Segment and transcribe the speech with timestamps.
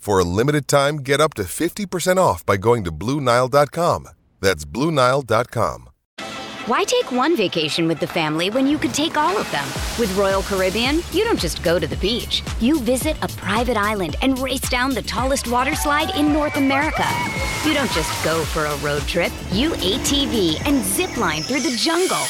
[0.00, 4.08] For a limited time, get up to 50% off by going to BlueNile.com.
[4.40, 5.90] That's BlueNile.com.
[6.64, 9.66] Why take one vacation with the family when you could take all of them?
[9.98, 12.42] With Royal Caribbean, you don't just go to the beach.
[12.60, 17.04] You visit a private island and race down the tallest water slide in North America.
[17.66, 19.32] You don't just go for a road trip.
[19.52, 22.24] You ATV and zip line through the jungle.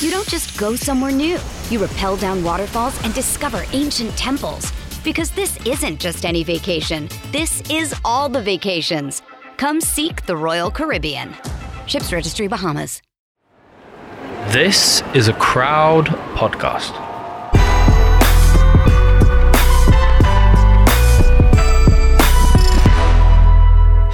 [0.00, 1.38] You don't just go somewhere new.
[1.70, 4.72] You rappel down waterfalls and discover ancient temples.
[5.08, 7.08] Because this isn't just any vacation.
[7.32, 9.22] This is all the vacations.
[9.56, 11.34] Come seek the Royal Caribbean.
[11.86, 13.00] Ships Registry Bahamas.
[14.52, 17.07] This is a crowd podcast.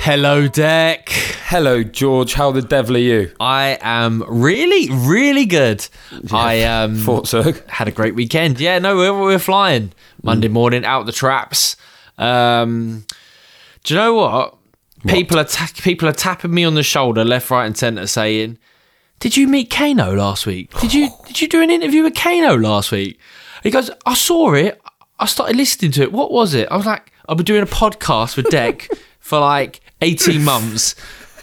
[0.07, 1.09] Hello, Dec.
[1.49, 2.35] Hello, George.
[2.35, 3.35] How the devil are you?
[3.41, 5.89] I am really, really good.
[6.31, 7.55] I um, Thought so.
[7.69, 8.61] had a great weekend.
[8.61, 9.93] Yeah, no, we're, we're flying.
[10.23, 11.77] Monday morning, out the traps.
[12.19, 13.07] Um,
[13.85, 14.59] do you know what?
[15.07, 18.59] People are ta- people are tapping me on the shoulder, left, right, and centre, saying,
[19.21, 20.79] "Did you meet Kano last week?
[20.81, 23.19] Did you did you do an interview with Kano last week?"
[23.63, 24.79] He goes, "I saw it.
[25.19, 26.13] I started listening to it.
[26.13, 28.87] What was it?" I was like, "I've been doing a podcast with Dec
[29.19, 30.95] for like eighteen months."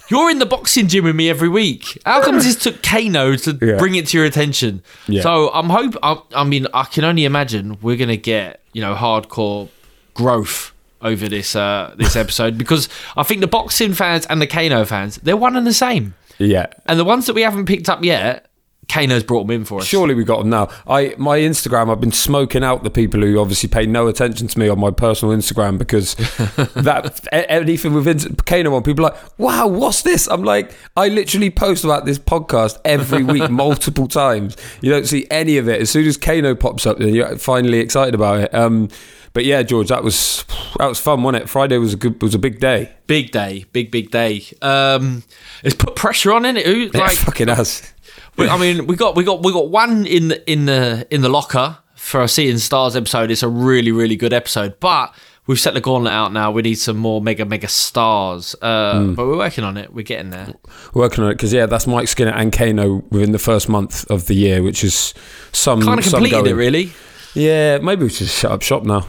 [0.08, 1.96] You're in the boxing gym with me every week.
[2.04, 3.78] How comes this took Kano to Yeah.
[3.78, 4.82] bring it to your attention?
[5.08, 5.22] Yeah.
[5.22, 5.96] So I'm hope.
[6.02, 9.68] I, I mean, I can only imagine we're gonna get you know hardcore
[10.12, 14.84] growth over this uh, this episode because I think the boxing fans and the Kano
[14.84, 16.14] fans they're one and the same.
[16.38, 16.66] Yeah.
[16.86, 18.46] And the ones that we haven't picked up yet,
[18.88, 19.86] Kano's brought them in for us.
[19.86, 20.68] Surely we got them now.
[20.86, 21.90] I my Instagram.
[21.90, 24.90] I've been smoking out the people who obviously pay no attention to me on my
[24.90, 26.14] personal Instagram because
[26.74, 31.50] that anything with Kano on, people are like, "Wow, what's this?" I'm like, I literally
[31.50, 34.56] post about this podcast every week, multiple times.
[34.80, 35.80] You don't see any of it.
[35.80, 38.54] As soon as Kano pops up, then you're finally excited about it.
[38.54, 38.88] Um,
[39.32, 40.44] but yeah, George, that was
[40.78, 41.48] that was fun, wasn't it?
[41.48, 42.92] Friday was a good was a big day.
[43.06, 44.42] Big day, big big day.
[44.60, 45.22] Um,
[45.64, 46.66] it's put pressure on, it?
[46.66, 47.16] Who It like?
[47.16, 47.90] fucking has.
[48.36, 51.22] We- I mean, we got we got we got one in the in the in
[51.22, 53.30] the locker for a Seeing Stars episode.
[53.30, 55.14] It's a really really good episode, but.
[55.48, 56.52] We've set the gauntlet out now.
[56.52, 58.54] We need some more mega, mega stars.
[58.62, 59.14] Uh, Hmm.
[59.14, 59.92] But we're working on it.
[59.92, 60.54] We're getting there.
[60.94, 64.26] working on it because yeah, that's Mike Skinner and Kano within the first month of
[64.28, 65.12] the year, which is
[65.50, 66.92] some Kind of some completed it, really.
[67.34, 69.04] Yeah, maybe we should shut up shop now.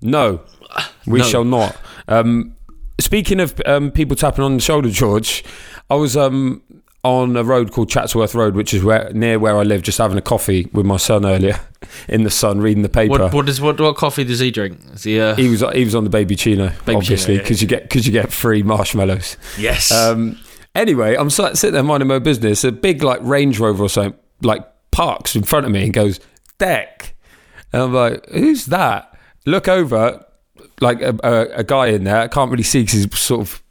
[0.00, 0.40] No,
[1.04, 1.24] we No.
[1.24, 1.76] shall not.
[2.06, 2.54] Um,
[3.00, 5.42] speaking of um, people tapping on the shoulder, George,
[5.90, 6.62] I was um,
[7.06, 10.18] on a road called Chatsworth Road, which is where near where I live, just having
[10.18, 11.60] a coffee with my son earlier
[12.08, 13.10] in the sun, reading the paper.
[13.10, 14.80] What, what, does, what, what coffee does he drink?
[14.92, 17.42] Is he, uh, he was he was on the baby chino, Baby obviously, Chino, yeah,
[17.42, 19.36] because you get because you get free marshmallows.
[19.58, 19.92] yes.
[19.92, 20.38] Um,
[20.74, 22.64] anyway, I'm sat, sitting there minding my business.
[22.64, 26.20] A big like Range Rover or something like parks in front of me and goes
[26.58, 27.12] Dec,
[27.72, 29.16] and I'm like, who's that?
[29.44, 30.24] Look over,
[30.80, 32.22] like a, a, a guy in there.
[32.22, 33.62] I can't really see because he's sort of.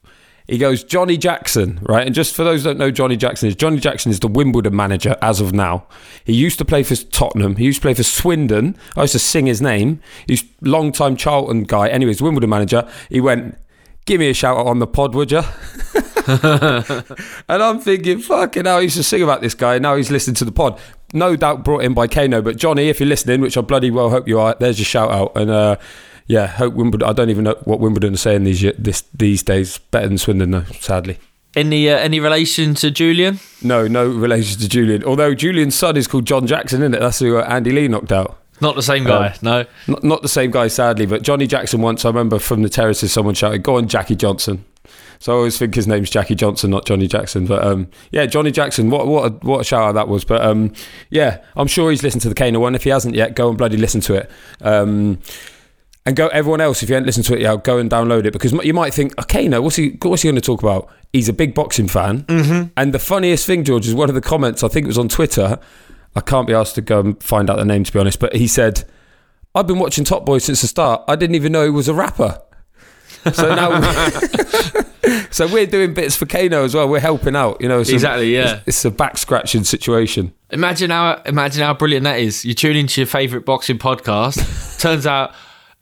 [0.47, 2.05] He goes Johnny Jackson, right?
[2.05, 5.15] And just for those don't know, Johnny Jackson is Johnny Jackson is the Wimbledon manager
[5.21, 5.87] as of now.
[6.23, 7.55] He used to play for Tottenham.
[7.55, 8.77] He used to play for Swindon.
[8.95, 10.01] I used to sing his name.
[10.27, 11.87] He's long time Charlton guy.
[11.87, 12.87] Anyways, Wimbledon manager.
[13.09, 13.57] He went,
[14.05, 15.41] "Give me a shout out on the pod, would you?"
[16.27, 17.03] and
[17.63, 19.77] I'm thinking, fucking hell, he used to sing about this guy.
[19.79, 20.79] Now he's listening to the pod.
[21.13, 22.41] No doubt brought in by Kano.
[22.41, 25.11] But Johnny, if you're listening, which I bloody well hope you are, there's your shout
[25.11, 25.33] out.
[25.35, 25.77] And uh,
[26.27, 27.07] yeah, hope Wimbledon.
[27.07, 29.77] I don't even know what Wimbledon are saying these this these days.
[29.77, 31.19] Better than Swindon, though, sadly.
[31.55, 33.39] Any uh, any relation to Julian?
[33.61, 35.03] No, no relation to Julian.
[35.03, 36.99] Although Julian's son is called John Jackson, isn't it?
[36.99, 38.39] That's who uh, Andy Lee knocked out.
[38.61, 39.27] Not the same guy.
[39.27, 39.65] Um, no.
[39.87, 43.11] Not, not the same guy, sadly, but Johnny Jackson once, I remember from the terraces,
[43.11, 44.63] someone shouted, Go on, Jackie Johnson.
[45.19, 47.47] So I always think his name's Jackie Johnson, not Johnny Jackson.
[47.47, 50.25] But um, yeah, Johnny Jackson, what what a, what a shout out that was.
[50.25, 50.73] But um,
[51.09, 52.75] yeah, I'm sure he's listened to the Kano one.
[52.75, 54.29] If he hasn't yet, go and bloody listen to it.
[54.61, 55.19] Um,
[56.05, 58.31] and go everyone else if you haven't listened to it yet, go and download it
[58.31, 60.89] because you might think, okay, no, what's he what's he going to talk about?
[61.13, 62.69] He's a big boxing fan, mm-hmm.
[62.77, 64.63] and the funniest thing, George, is one of the comments.
[64.63, 65.59] I think it was on Twitter.
[66.15, 68.35] I can't be asked to go and find out the name to be honest, but
[68.35, 68.83] he said,
[69.53, 71.03] "I've been watching Top Boy since the start.
[71.07, 72.41] I didn't even know he was a rapper."
[73.33, 73.81] So now,
[75.31, 76.87] so we're doing bits for Kano as well.
[76.87, 77.81] We're helping out, you know.
[77.81, 78.57] So Exactly, yeah.
[78.57, 80.33] It's, it's a back scratching situation.
[80.51, 82.45] Imagine how imagine how brilliant that is.
[82.45, 84.79] You tune into your favourite boxing podcast.
[84.79, 85.33] turns out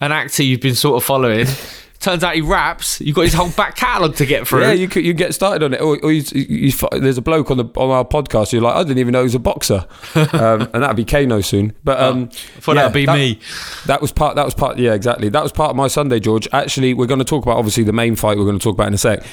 [0.03, 1.47] an actor you've been sort of following.
[1.99, 2.99] Turns out he raps.
[2.99, 4.63] You've got his whole back catalogue to get through.
[4.63, 7.21] Yeah, you could you get started on it, or, or you, you, you, there's a
[7.21, 8.51] bloke on the on our podcast.
[8.51, 9.85] You're like, I didn't even know he was a boxer,
[10.15, 11.71] um, and that'd be Kano soon.
[11.85, 12.23] But um,
[12.57, 13.39] I thought that'd be that, me.
[13.85, 14.35] That was part.
[14.35, 14.79] That was part.
[14.79, 15.29] Yeah, exactly.
[15.29, 16.45] That was part of my Sunday, George.
[16.51, 18.37] Actually, we're going to talk about obviously the main fight.
[18.37, 19.23] We're going to talk about in a sec.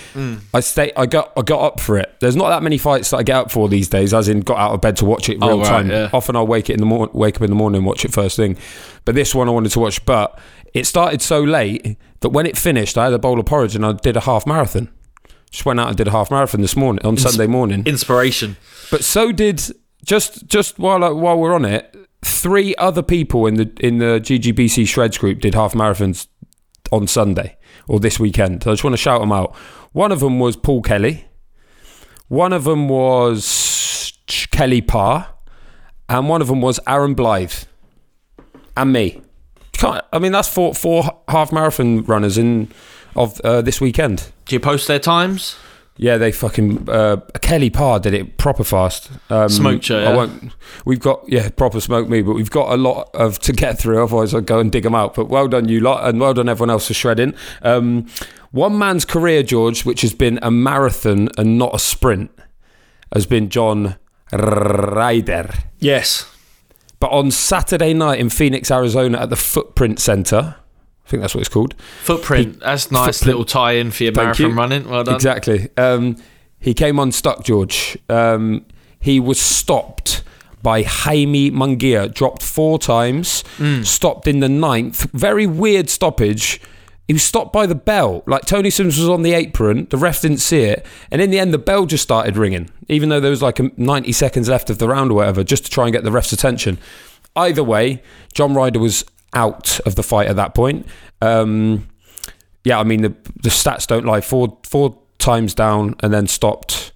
[0.54, 0.92] I stay.
[0.96, 1.32] I got.
[1.36, 2.14] I got up for it.
[2.20, 4.14] There's not that many fights that I get up for these days.
[4.14, 5.90] As in, got out of bed to watch it Oh, real right, time.
[5.90, 6.08] yeah.
[6.12, 8.12] Often I'll wake it in the mor- wake up in the morning and watch it
[8.12, 8.56] first thing.
[9.04, 10.04] But this one I wanted to watch.
[10.04, 10.38] But
[10.74, 13.84] it started so late that when it finished, I had a bowl of porridge and
[13.84, 14.88] I did a half marathon.
[15.50, 17.82] Just went out and did a half marathon this morning on Sunday morning.
[17.86, 18.56] Inspiration.
[18.90, 19.60] But so did
[20.04, 24.20] just just while I- while we're on it, three other people in the in the
[24.20, 26.28] GGBC Shreds group did half marathons
[26.92, 27.56] on Sunday
[27.88, 28.62] or this weekend.
[28.62, 29.54] So I just want to shout them out.
[29.92, 31.24] One of them was Paul Kelly.
[32.28, 34.12] One of them was
[34.52, 35.26] Kelly Parr,
[36.08, 37.64] and one of them was Aaron Blythe,
[38.76, 39.20] and me.
[39.80, 42.70] Can't, I mean, that's four four half marathon runners in
[43.16, 44.30] of uh, this weekend.
[44.44, 45.56] Do you post their times?
[45.96, 49.10] Yeah, they fucking uh, Kelly Parr did it proper fast.
[49.28, 50.52] Um, Smoked you, I won't.
[50.86, 54.02] We've got yeah, proper smoke me, but we've got a lot of to get through.
[54.02, 55.14] Otherwise, I'd go and dig them out.
[55.14, 57.34] But well done, you lot, and well done everyone else for shredding.
[57.62, 58.06] Um,
[58.50, 62.30] one man's career, George, which has been a marathon and not a sprint,
[63.12, 63.96] has been John
[64.32, 65.52] Ryder.
[65.78, 66.26] Yes.
[67.00, 70.56] But on Saturday night in Phoenix, Arizona, at the Footprint Center,
[71.06, 71.74] I think that's what it's called.
[72.02, 72.60] Footprint.
[72.60, 73.26] That's nice Footprint.
[73.26, 74.56] little tie in for your Thank marathon you.
[74.56, 74.88] running.
[74.88, 75.14] Well done.
[75.14, 75.68] Exactly.
[75.76, 76.16] Um,
[76.58, 77.96] he came on unstuck, George.
[78.08, 78.66] Um,
[79.00, 80.22] he was stopped
[80.62, 83.84] by Jaime Munguia, dropped four times, Mm.
[83.86, 85.08] stopped in the ninth.
[85.14, 86.60] Very weird stoppage.
[87.10, 88.22] He was stopped by the bell.
[88.28, 91.40] Like Tony Sims was on the apron, the ref didn't see it, and in the
[91.40, 94.78] end, the bell just started ringing, even though there was like 90 seconds left of
[94.78, 96.78] the round or whatever, just to try and get the ref's attention.
[97.34, 98.00] Either way,
[98.32, 99.04] John Ryder was
[99.34, 100.86] out of the fight at that point.
[101.20, 101.88] Um,
[102.62, 104.20] yeah, I mean the the stats don't lie.
[104.20, 106.92] Four four times down and then stopped.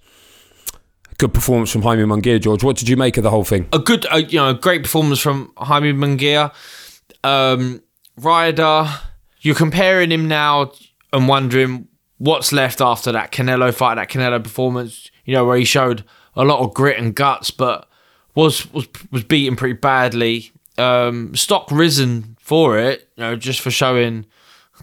[1.17, 2.63] Good performance from Jaime Munguia, George.
[2.63, 3.67] What did you make of the whole thing?
[3.73, 6.53] a good, uh, you know, great performance from Jaime Munguia.
[7.21, 7.81] Um,
[8.15, 8.87] Ryder,
[9.45, 10.71] you're comparing him now
[11.13, 11.87] and wondering
[12.17, 15.11] what's left after that Canelo fight, that Canelo performance.
[15.23, 16.03] You know, where he showed
[16.35, 17.87] a lot of grit and guts, but
[18.33, 20.51] was was was beaten pretty badly.
[20.79, 24.25] Um, stock risen for it, you know, just for showing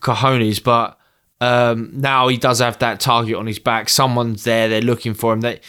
[0.01, 0.99] cojones, but.
[1.41, 3.89] Um, now he does have that target on his back.
[3.89, 4.69] Someone's there.
[4.69, 5.41] They're looking for him.
[5.41, 5.61] They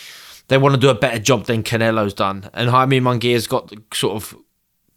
[0.48, 2.48] they want to do a better job than Canelo's done.
[2.54, 4.38] And Jaime Munguia's got the, sort of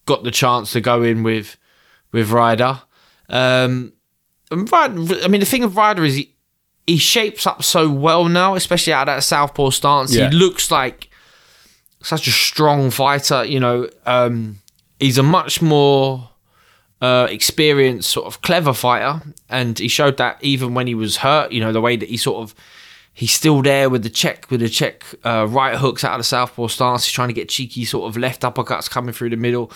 [0.04, 1.56] got the chance to go in with
[2.12, 2.82] with Ryder.
[3.28, 3.92] Um,
[4.50, 6.32] and Ryder- I mean, the thing of Ryder is he
[6.86, 10.14] he shapes up so well now, especially out of that southpaw stance.
[10.14, 10.30] Yeah.
[10.30, 11.10] He looks like
[12.02, 13.44] such a strong fighter.
[13.44, 14.60] You know, um,
[15.00, 16.30] he's a much more
[17.00, 21.50] uh, experienced, sort of clever fighter, and he showed that even when he was hurt.
[21.50, 22.54] You know, the way that he sort of
[23.12, 26.24] he's still there with the check with the check uh, right hooks out of the
[26.24, 27.04] southpaw stance.
[27.04, 29.72] He's trying to get cheeky sort of left uppercuts coming through the middle.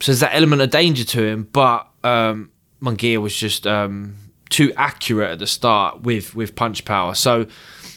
[0.00, 2.50] So there's that element of danger to him, but um,
[2.82, 4.16] was just um,
[4.50, 7.14] too accurate at the start with with punch power.
[7.14, 7.46] So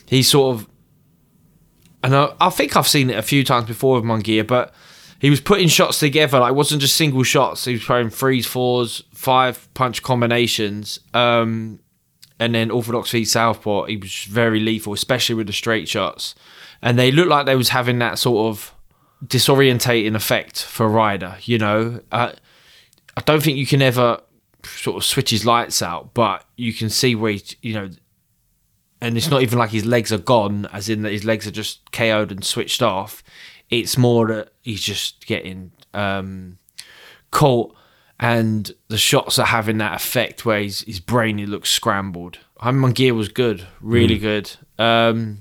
[0.05, 0.67] he sort of,
[2.03, 4.73] and I, I think I've seen it a few times before with Munguia, but
[5.19, 6.39] he was putting shots together.
[6.39, 7.65] Like it wasn't just single shots.
[7.65, 10.99] He was throwing threes, fours, five punch combinations.
[11.13, 11.79] Um,
[12.39, 16.35] and then orthodox feet southpaw, he was very lethal, especially with the straight shots.
[16.81, 18.73] And they looked like they was having that sort of
[19.25, 21.37] disorientating effect for Ryder.
[21.41, 22.33] You know, uh,
[23.17, 24.21] I don't think you can ever
[24.65, 27.89] sort of switch his lights out, but you can see where he, you know,
[29.01, 31.51] and it's not even like his legs are gone, as in that his legs are
[31.51, 33.23] just KO'd and switched off.
[33.69, 36.57] It's more that he's just getting um,
[37.31, 37.73] caught
[38.19, 42.39] and the shots are having that effect where his his brain he looks scrambled.
[42.57, 44.21] Jaime Gear was good, really Mm.
[44.21, 44.51] good.
[44.77, 45.37] Um,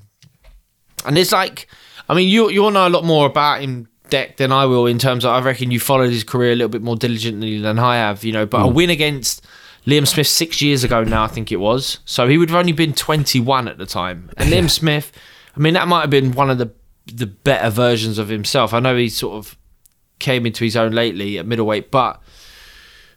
[1.04, 1.66] and it's like,
[2.08, 3.88] I mean, you you'll know a lot more about him.
[4.10, 6.70] Dec than I will in terms of I reckon you followed his career a little
[6.70, 8.46] bit more diligently than I have, you know.
[8.46, 8.72] But a Mm.
[8.72, 9.44] win against
[9.86, 11.98] Liam Smith six years ago now, I think it was.
[12.06, 14.30] So he would have only been 21 at the time.
[14.38, 15.12] And Liam Smith,
[15.54, 16.70] I mean, that might have been one of the
[17.12, 18.72] the better versions of himself.
[18.72, 19.58] I know he sort of
[20.18, 22.18] came into his own lately at middleweight, but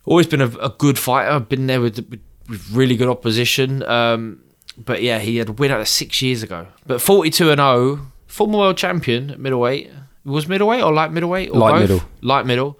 [0.06, 1.40] always been a, a good fighter.
[1.40, 3.82] Been there with, with, with really good opposition.
[3.84, 4.42] Um,
[4.78, 6.68] but yeah, he had a win out of six years ago.
[6.86, 9.90] But 42 and 0, former world champion at middleweight.
[10.24, 11.50] Was middleweight or light middleweight?
[11.50, 11.82] Or Light both?
[11.82, 12.02] middle.
[12.22, 12.80] Light middle.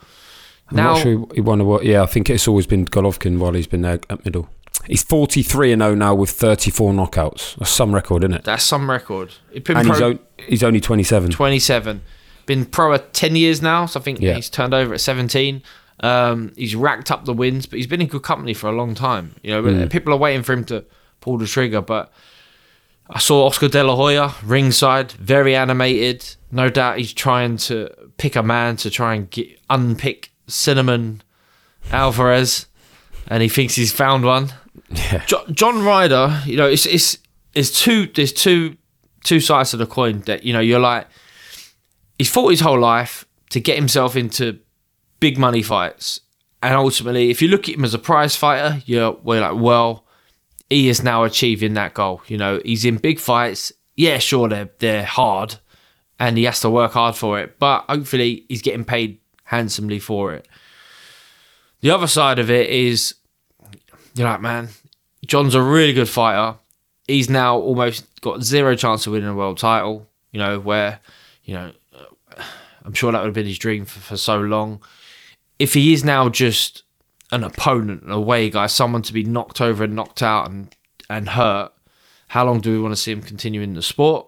[0.70, 1.84] I'm now, not sure he won a what.
[1.86, 4.48] Yeah, I think it's always been Golovkin while he's been there at middle.
[4.88, 7.56] He's 43 and 0 now with 34 knockouts.
[7.58, 8.44] That's some record, isn't it?
[8.44, 9.34] that's some record.
[9.54, 11.30] And pro he's, on, he's only 27.
[11.32, 12.02] 27.
[12.46, 14.34] Been pro at 10 years now, so I think Yeah.
[14.36, 15.62] he's turned over at 17.
[16.00, 18.96] Um, he's racked up the wins, but he's been in good company for a long
[18.96, 19.36] time.
[19.44, 19.90] You know, Mm.
[19.92, 20.84] people are waiting for him to
[21.20, 22.12] pull the trigger, but
[23.14, 26.36] I saw Oscar De La Hoya ringside, very animated.
[26.52, 31.22] No doubt he's trying to pick a man to try and get, unpick Cinnamon
[31.92, 32.68] Alvarez,
[33.28, 34.54] and he thinks he's found one.
[34.90, 35.24] Yeah.
[35.26, 37.18] Jo- John Ryder, you know, it's it's
[37.54, 38.78] it's two there's two
[39.24, 41.08] two sides of the coin that you know you're like
[42.18, 44.60] he's fought his whole life to get himself into
[45.20, 46.22] big money fights,
[46.64, 50.01] and ultimately, if you look at him as a prize fighter, you're we're like, well,
[50.72, 52.22] he is now achieving that goal.
[52.28, 53.74] You know, he's in big fights.
[53.96, 55.56] Yeah, sure, they're they're hard,
[56.18, 60.34] and he has to work hard for it, but hopefully, he's getting paid handsomely for
[60.34, 60.48] it.
[61.82, 63.16] The other side of it is
[64.16, 64.70] you're like, man,
[65.26, 66.58] John's a really good fighter.
[67.08, 70.08] He's now almost got zero chance of winning a world title.
[70.32, 71.02] You know, where,
[71.44, 71.72] you know,
[72.86, 74.82] I'm sure that would have been his dream for, for so long.
[75.60, 76.84] If he is now just
[77.32, 80.76] an opponent, an away guy, someone to be knocked over and knocked out and,
[81.10, 81.72] and hurt,
[82.28, 84.28] how long do we want to see him continue in the sport?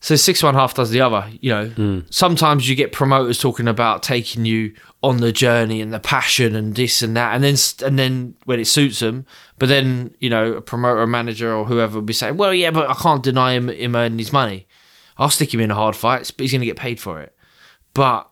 [0.00, 1.28] So six one half does the other.
[1.40, 2.00] You know, hmm.
[2.10, 4.72] sometimes you get promoters talking about taking you
[5.02, 8.60] on the journey and the passion and this and that, and then and then when
[8.60, 9.26] it suits them,
[9.58, 12.70] but then you know a promoter, or manager, or whoever will be saying, "Well, yeah,
[12.70, 14.68] but I can't deny him him earning his money.
[15.18, 17.34] I'll stick him in a hard fight, but he's going to get paid for it."
[17.92, 18.30] But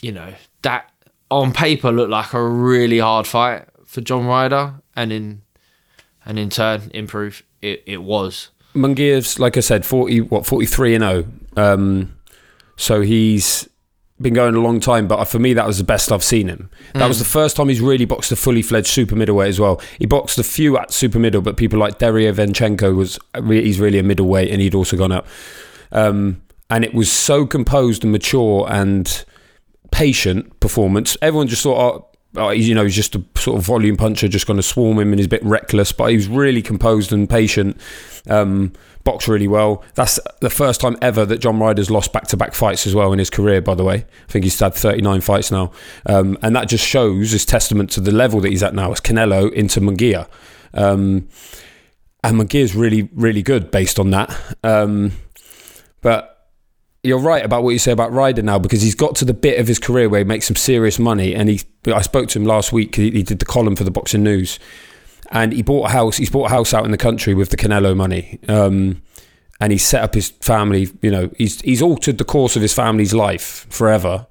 [0.00, 0.90] you know that
[1.30, 5.42] on paper looked like a really hard fight for John Ryder, and in
[6.26, 8.50] and in turn, improve it, it was.
[8.74, 11.26] Munguia's, like I said, 40, what, 43 and 0.
[11.56, 12.14] Um,
[12.76, 13.68] so he's
[14.20, 16.70] been going a long time, but for me, that was the best I've seen him.
[16.94, 17.08] That Mm.
[17.08, 19.80] was the first time he's really boxed a fully fledged super middleweight as well.
[19.98, 24.02] He boxed a few at super middle, but people like Derevyanchenko was, he's really a
[24.02, 25.26] middleweight and he'd also gone up.
[25.92, 26.40] Um,
[26.70, 29.24] and it was so composed and mature and
[29.90, 31.16] patient performance.
[31.22, 34.46] Everyone just thought, oh, oh, you know, he's just a sort of volume puncher, just
[34.46, 37.28] going to swarm him and he's a bit reckless, but he was really composed and
[37.28, 37.78] patient.
[38.28, 38.72] Um,
[39.04, 39.84] boxed really well.
[39.94, 43.12] That's the first time ever that John Ryder's lost back to back fights as well
[43.12, 43.96] in his career, by the way.
[43.96, 45.70] I think he's had 39 fights now.
[46.06, 49.00] Um, and that just shows, is testament to the level that he's at now as
[49.00, 50.26] Canelo into Munguia.
[50.72, 51.28] Um,
[52.24, 54.34] and Munguia's really, really good based on that.
[54.64, 55.12] Um,
[56.00, 56.33] but
[57.04, 59.60] you're right about what you say about Ryder now because he's got to the bit
[59.60, 61.34] of his career where he makes some serious money.
[61.34, 62.94] And he, I spoke to him last week.
[62.96, 64.58] He, he did the column for the Boxing News,
[65.30, 66.16] and he bought a house.
[66.16, 69.02] He's bought a house out in the country with the Canelo money, um,
[69.60, 70.88] and he's set up his family.
[71.02, 74.26] You know, he's he's altered the course of his family's life forever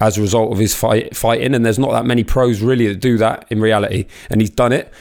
[0.00, 1.54] as a result of his fight fighting.
[1.54, 4.72] And there's not that many pros really that do that in reality, and he's done
[4.72, 4.92] it.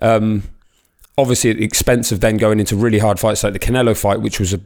[0.00, 0.44] Um,
[1.16, 4.20] obviously, at the expense of then going into really hard fights like the Canelo fight,
[4.20, 4.60] which was a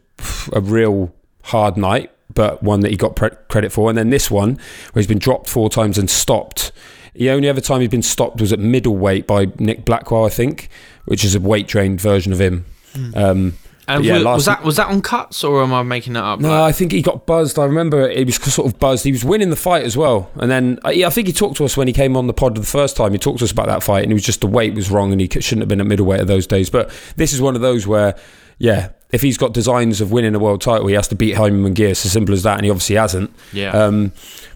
[0.52, 3.88] a real hard night, but one that he got pre- credit for.
[3.88, 4.54] And then this one,
[4.92, 6.72] where he's been dropped four times and stopped.
[7.14, 10.68] The only other time he's been stopped was at middleweight by Nick Blackwell, I think,
[11.04, 12.64] which is a weight trained version of him.
[12.94, 13.16] Mm.
[13.16, 13.58] Um,
[13.88, 16.38] And yeah, was, was that was that on cuts or am I making that up?
[16.40, 17.58] no, I think he got buzzed.
[17.58, 19.04] I remember he was sort of buzzed.
[19.04, 20.30] He was winning the fight as well.
[20.36, 22.32] And then I, yeah, I think he talked to us when he came on the
[22.32, 23.12] pod the first time.
[23.12, 25.10] He talked to us about that fight, and it was just the weight was wrong,
[25.12, 26.70] and he shouldn't have been at middleweight of those days.
[26.70, 28.16] But this is one of those where,
[28.58, 31.68] yeah, if he's got designs of winning a world title, he has to beat Jaime
[31.68, 31.90] Munguia.
[31.90, 33.30] It's as simple as that, and he obviously hasn't.
[33.52, 33.70] Yeah.
[33.70, 34.12] Um,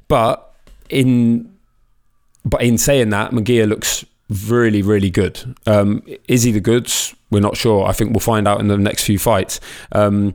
[0.08, 0.54] but
[0.88, 1.52] in
[2.44, 4.04] but in saying that, Munguia looks
[4.48, 5.56] really, really good.
[5.66, 7.14] Um, is he the goods?
[7.30, 7.86] We're not sure.
[7.86, 9.60] I think we'll find out in the next few fights.
[9.92, 10.34] Um,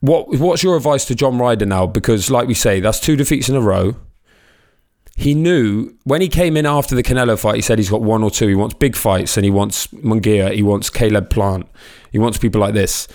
[0.00, 1.86] what What's your advice to John Ryder now?
[1.86, 3.96] Because, like we say, that's two defeats in a row.
[5.18, 8.22] He knew when he came in after the Canelo fight, he said he's got one
[8.22, 8.46] or two.
[8.46, 11.66] He wants big fights and he wants Munguia, he wants Caleb Plant,
[12.12, 13.08] he wants people like this.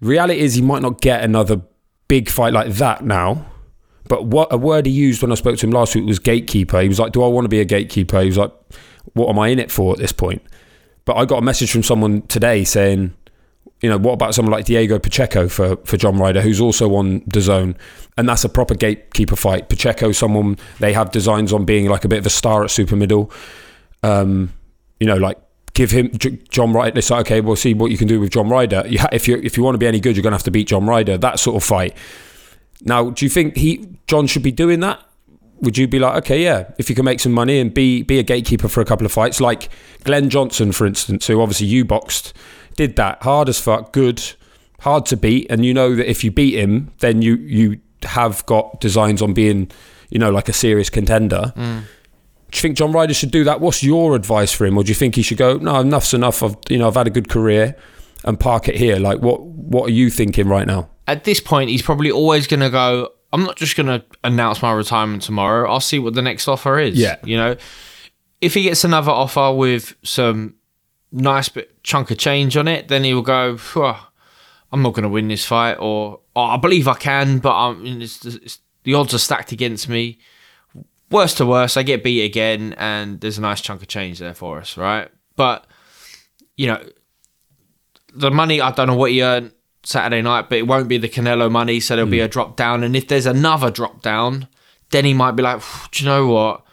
[0.00, 1.62] Reality is, he might not get another
[2.08, 3.46] big fight like that now,
[4.08, 6.80] But what a word he used when I spoke to him last week was gatekeeper.
[6.80, 8.52] He was like, "Do I want to be a gatekeeper?" He was like,
[9.12, 10.42] "What am I in it for at this point?"
[11.04, 13.14] But I got a message from someone today saying,
[13.80, 17.22] you know, what about someone like Diego Pacheco for, for John Ryder, who's also on
[17.26, 17.76] the zone?
[18.16, 19.68] And that's a proper gatekeeper fight.
[19.68, 22.96] Pacheco, someone they have designs on being like a bit of a star at super
[22.96, 23.30] middle.
[24.02, 24.52] Um,
[24.98, 25.38] you know, like
[25.72, 26.10] give him
[26.50, 26.98] John Ryder.
[26.98, 28.84] It's like, okay, we'll see what you can do with John Ryder.
[28.86, 30.44] You ha- if you if you want to be any good, you're going to have
[30.44, 31.16] to beat John Ryder.
[31.16, 31.96] That sort of fight.
[32.82, 35.02] Now, do you think he John should be doing that?
[35.62, 38.18] Would you be like, okay, yeah, if you can make some money and be be
[38.18, 39.70] a gatekeeper for a couple of fights, like
[40.04, 42.34] Glenn Johnson, for instance, who obviously you boxed,
[42.76, 44.22] did that hard as fuck, good,
[44.80, 48.44] hard to beat, and you know that if you beat him, then you you have
[48.46, 49.70] got designs on being,
[50.08, 51.52] you know, like a serious contender.
[51.56, 51.82] Mm.
[52.50, 53.60] Do you think John Ryder should do that?
[53.60, 55.56] What's your advice for him, or do you think he should go?
[55.58, 56.42] No, enough's enough.
[56.42, 57.76] I've you know I've had a good career,
[58.24, 58.96] and park it here.
[58.96, 60.88] Like what what are you thinking right now?
[61.06, 63.10] At this point, he's probably always going to go.
[63.32, 65.70] I'm not just going to announce my retirement tomorrow.
[65.70, 66.98] I'll see what the next offer is.
[66.98, 67.16] Yeah.
[67.24, 67.56] you know,
[68.40, 70.54] if he gets another offer with some
[71.12, 73.56] nice bit chunk of change on it, then he will go.
[73.56, 73.94] "Phew,
[74.72, 77.84] I'm not going to win this fight, or oh, I believe I can, but I'm,
[78.02, 80.18] it's, it's, the odds are stacked against me.
[81.10, 84.34] Worst to worst, I get beat again, and there's a nice chunk of change there
[84.34, 85.08] for us, right?
[85.34, 85.66] But
[86.56, 86.82] you know,
[88.14, 89.52] the money I don't know what he earned
[89.82, 92.24] Saturday night, but it won't be the Canelo money, so there'll be hmm.
[92.24, 92.84] a drop down.
[92.84, 94.46] And if there's another drop down,
[94.90, 96.64] then he might be like, do you know what?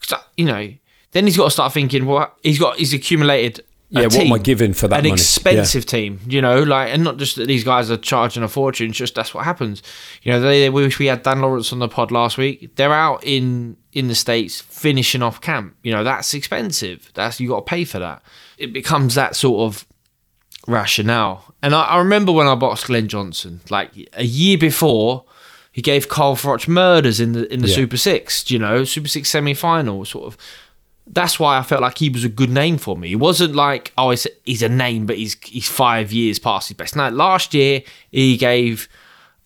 [0.00, 0.72] 'Cause, uh, you know,
[1.12, 3.64] then he's got to start thinking, what he's got, he's accumulated.
[4.00, 5.12] Yeah, what am I giving for that An money?
[5.12, 8.88] expensive team, you know, like, and not just that these guys are charging a fortune.
[8.90, 9.82] It's just that's what happens.
[10.22, 12.76] You know, they, we we had Dan Lawrence on the pod last week.
[12.76, 15.76] They're out in in the states finishing off camp.
[15.82, 17.10] You know, that's expensive.
[17.14, 18.22] That's you got to pay for that.
[18.58, 19.86] It becomes that sort of
[20.66, 21.54] rationale.
[21.62, 25.24] And I, I remember when I boxed Glenn Johnson, like a year before,
[25.72, 27.74] he gave Carl Froch murders in the in the Yeah.
[27.74, 28.50] Super Six.
[28.50, 30.38] You know, Super Six semi final, sort of.
[31.06, 33.12] That's why I felt like he was a good name for me.
[33.12, 36.96] It wasn't like, oh, he's, a name, but he's he's five years past his best.
[36.96, 38.88] Now last year he gave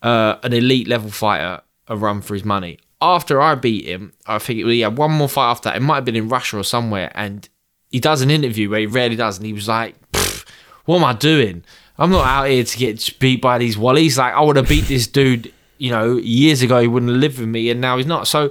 [0.02, 2.78] uh, an elite level fighter a run for his money.
[3.02, 5.76] After I beat him, I think he had one more fight after that.
[5.76, 7.48] It might have been in Russia or somewhere, and
[7.90, 9.96] he does an interview where he rarely does, and he was like,
[10.84, 11.64] "What am I doing?
[11.98, 14.16] I'm not out here to get beat by these wallies.
[14.16, 16.80] Like I would have beat this dude, you know, years ago.
[16.80, 18.26] He wouldn't have lived with me, and now he's not.
[18.26, 18.50] So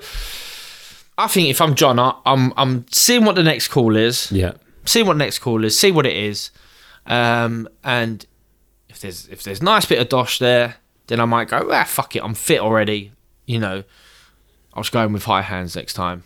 [1.19, 4.53] I think if I'm John, I- I'm I'm seeing what the next call is Yeah,
[4.85, 6.51] see what next call is, see what it is,
[7.05, 8.25] um, and
[8.87, 10.75] if there's if there's nice bit of dosh there,
[11.07, 13.11] then I might go, ah, fuck it, I'm fit already.
[13.45, 13.83] You know,
[14.73, 16.23] I was going with high hands next time.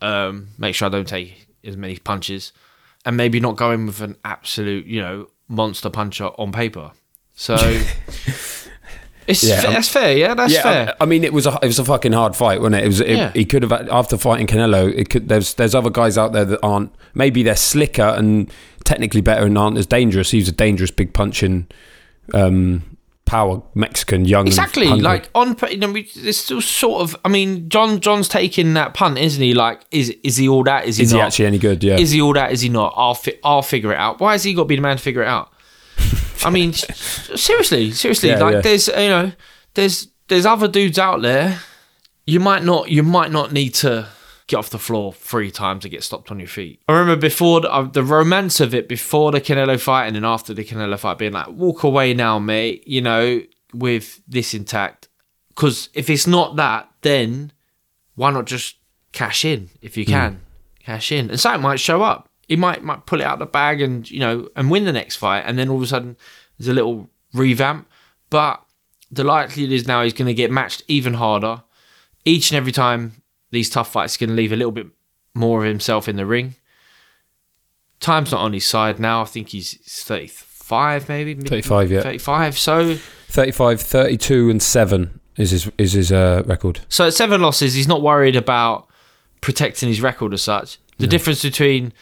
[0.00, 2.52] Um, make sure I don't take as many punches,
[3.04, 6.92] and maybe not going with an absolute, you know, monster puncher on paper.
[7.34, 7.56] So.
[9.26, 10.34] It's Yeah, fa- that's fair, yeah.
[10.34, 10.62] That's yeah.
[10.62, 10.88] fair.
[11.00, 12.84] I, I mean, it was a it was a fucking hard fight, wasn't it?
[12.84, 13.00] It was.
[13.00, 13.32] It, Yeah.
[13.32, 14.92] He could have after fighting Canelo.
[14.96, 15.28] It could.
[15.28, 16.92] There's there's other guys out there that aren't.
[17.14, 18.50] Maybe they're slicker and
[18.84, 20.30] technically better and aren't as dangerous.
[20.30, 21.66] He's a dangerous big punching,
[22.34, 24.46] um, power Mexican young.
[24.46, 24.86] Exactly.
[24.88, 27.16] Like on, you know, there's still sort of.
[27.24, 29.54] I mean, John John's taking that punt, isn't he?
[29.54, 30.86] Like, is is he all that?
[30.86, 31.18] Is he is not?
[31.18, 31.82] he actually any good?
[31.82, 31.96] Yeah.
[31.98, 32.52] Is he all that?
[32.52, 32.94] Is he not?
[32.96, 34.20] I'll fi- I'll figure it out.
[34.20, 35.50] Why has he got to be the man to figure it out?
[36.44, 38.30] I mean, seriously, seriously.
[38.30, 38.60] Yeah, like, yeah.
[38.60, 39.32] there's you know,
[39.74, 41.60] there's there's other dudes out there.
[42.24, 44.08] You might not you might not need to
[44.46, 46.80] get off the floor three times to get stopped on your feet.
[46.88, 50.24] I remember before the, uh, the romance of it before the Canelo fight and then
[50.24, 52.86] after the Canelo fight, being like, walk away now, mate.
[52.86, 53.42] You know,
[53.74, 55.08] with this intact.
[55.48, 57.52] Because if it's not that, then
[58.14, 58.76] why not just
[59.12, 60.42] cash in if you can
[60.80, 63.46] cash in and something might show up he might might pull it out of the
[63.46, 66.16] bag and you know and win the next fight and then all of a sudden
[66.58, 67.88] there's a little revamp
[68.30, 68.62] but
[69.10, 71.62] the likelihood is now he's going to get matched even harder
[72.24, 74.86] each and every time these tough fights are going to leave a little bit
[75.34, 76.54] more of himself in the ring
[78.00, 82.00] time's not on his side now i think he's 35 maybe 35, yeah.
[82.00, 82.94] 35 so
[83.28, 86.80] 35, 32 and seven is his is his uh, record.
[86.88, 88.88] So at seven losses, he's not worried about
[89.40, 90.78] protecting his record as such.
[90.98, 91.92] The difference between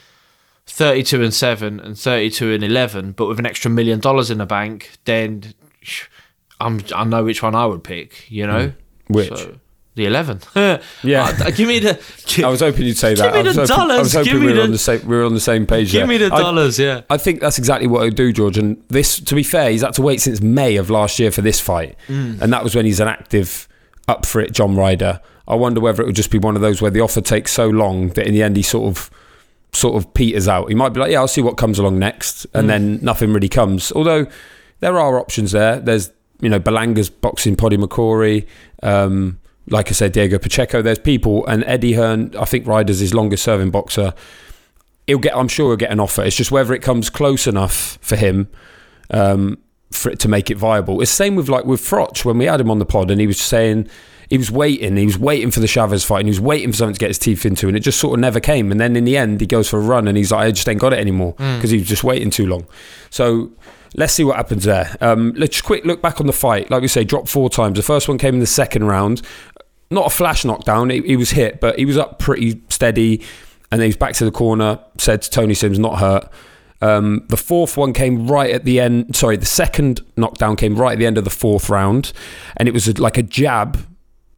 [0.66, 4.46] 32 and 7 and 32 and 11, but with an extra million dollars in the
[4.46, 5.55] bank, then
[6.61, 8.72] I'm, I know which one I would pick, you know?
[9.09, 9.29] Which?
[9.29, 9.57] So,
[9.94, 10.40] the 11.
[11.05, 11.37] Yeah.
[11.40, 12.00] Uh, give me the.
[12.44, 13.33] I was hoping you'd say that.
[13.33, 14.62] Give me I was the hoping, I dollars, was hoping give me we were the-
[14.64, 15.92] on the same we were on the same page.
[15.92, 16.07] Give there.
[16.09, 17.03] me the I- dollars, yeah.
[17.11, 18.59] I think that's exactly what I'd do, George.
[18.59, 21.42] And this, to be fair, he's had to wait since May of last year for
[21.42, 22.40] this fight, Mm.
[22.40, 23.68] and that was when he's an active,
[24.09, 25.20] up for it, John Ryder.
[25.46, 27.68] I wonder whether it would just be one of those where the offer takes so
[27.68, 29.11] long that in the end he sort of,
[29.74, 30.68] sort of peters out.
[30.68, 32.68] He might be like, "Yeah, I'll see what comes along next," and Mm.
[32.68, 33.92] then nothing really comes.
[33.92, 34.26] Although
[34.80, 35.78] there are options there.
[35.80, 36.10] There's
[36.40, 38.46] you know Berlanga's boxing Poddy McCrory.
[38.82, 40.82] Um, like I said, Diego Pacheco.
[40.82, 42.32] There's people, and Eddie Hearn.
[42.38, 44.14] I think Ryder's his longest serving boxer.
[45.06, 45.37] He'll get.
[45.37, 46.22] I'm sure he'll get an offer.
[46.22, 48.48] It's just whether it comes close enough for him.
[49.10, 49.58] Um,
[49.90, 51.00] for it to make it viable.
[51.00, 53.20] It's the same with like with Froch when we had him on the pod and
[53.20, 53.87] he was saying
[54.28, 56.78] he was waiting, he was waiting for the Chavez fight and he was waiting for
[56.78, 58.70] something to get his teeth into and it just sort of never came.
[58.70, 60.68] And then in the end he goes for a run and he's like, I just
[60.68, 62.66] ain't got it anymore because he was just waiting too long.
[63.10, 63.52] So
[63.94, 64.96] let's see what happens there.
[65.00, 66.70] Um, let's quick look back on the fight.
[66.70, 67.76] Like we say, dropped four times.
[67.76, 69.22] The first one came in the second round.
[69.90, 70.90] Not a flash knockdown.
[70.90, 73.22] He, he was hit, but he was up pretty steady.
[73.70, 74.80] And then he was back to the corner.
[74.98, 76.28] Said to Tony Sims, not hurt.
[76.80, 79.16] Um, the fourth one came right at the end.
[79.16, 82.12] Sorry, the second knockdown came right at the end of the fourth round,
[82.56, 83.78] and it was a, like a jab,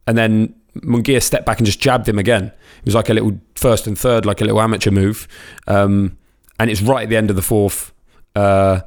[0.07, 2.45] and then Munguia stepped back and just jabbed him again.
[2.45, 5.27] It was like a little first and third, like a little amateur move,
[5.67, 6.17] um,
[6.59, 7.93] and it's right at the end of the fourth.
[8.35, 8.81] Uh,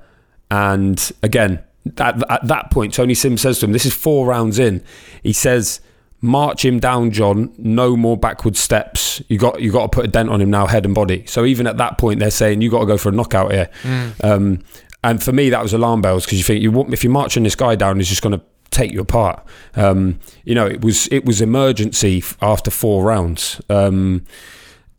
[0.50, 1.62] and again,
[1.98, 4.82] at, at that point, Tony Sims says to him, "This is four rounds in."
[5.22, 5.80] He says
[6.20, 7.52] march him down, John.
[7.58, 9.22] No more backward steps.
[9.28, 11.24] You got you got to put a dent on him now, head and body.
[11.26, 13.70] So even at that point, they're saying you got to go for a knockout here.
[13.82, 14.24] Mm.
[14.24, 14.64] Um,
[15.02, 17.54] and for me, that was alarm bells because you think you if you're marching this
[17.54, 19.44] guy down, he's just going to take you apart.
[19.74, 23.60] Um, you know, it was it was emergency after four rounds.
[23.68, 24.24] Um,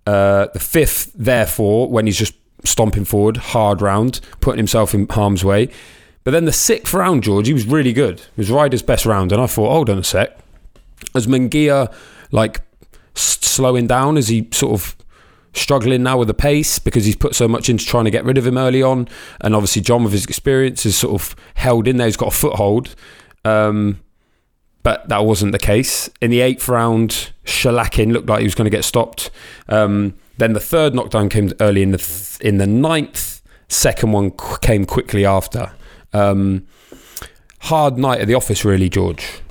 [0.06, 5.44] uh, the fifth, therefore, when he's just stomping forward, hard round, putting himself in harm's
[5.44, 5.70] way.
[6.24, 8.20] But then the sixth round, George, he was really good.
[8.20, 10.38] It was Ryder's best round, and I thought, hold on a sec
[11.16, 11.94] as Munguia
[12.32, 12.62] like
[13.16, 14.96] s- slowing down as he sort of
[15.54, 18.38] struggling now with the pace because he's put so much into trying to get rid
[18.38, 19.08] of him early on
[19.42, 22.38] and obviously John with his experience is sort of held in there he's got a
[22.38, 22.96] foothold
[23.46, 24.00] um,
[24.84, 28.66] but that wasn't the case in the eighth round shellacking looked like he was going
[28.66, 29.30] to get stopped
[29.70, 34.32] um, then the third knockdown came early in the th- in the ninth second one
[34.32, 35.72] qu- came quickly after
[36.14, 36.66] um,
[37.62, 39.42] hard night at the office really George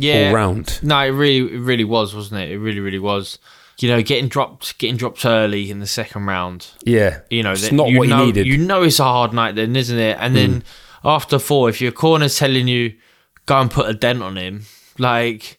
[0.00, 0.80] yeah, all round.
[0.82, 2.50] No, it really, it really was, wasn't it?
[2.50, 3.38] It really, really was.
[3.78, 6.68] You know, getting dropped, getting dropped early in the second round.
[6.84, 8.46] Yeah, You know, it's not you what know, you needed.
[8.46, 10.16] You know, it's a hard night then, isn't it?
[10.20, 10.64] And then
[11.04, 12.94] after four, if your corner's telling you
[13.48, 14.64] go and put a dent on him,
[14.98, 15.58] like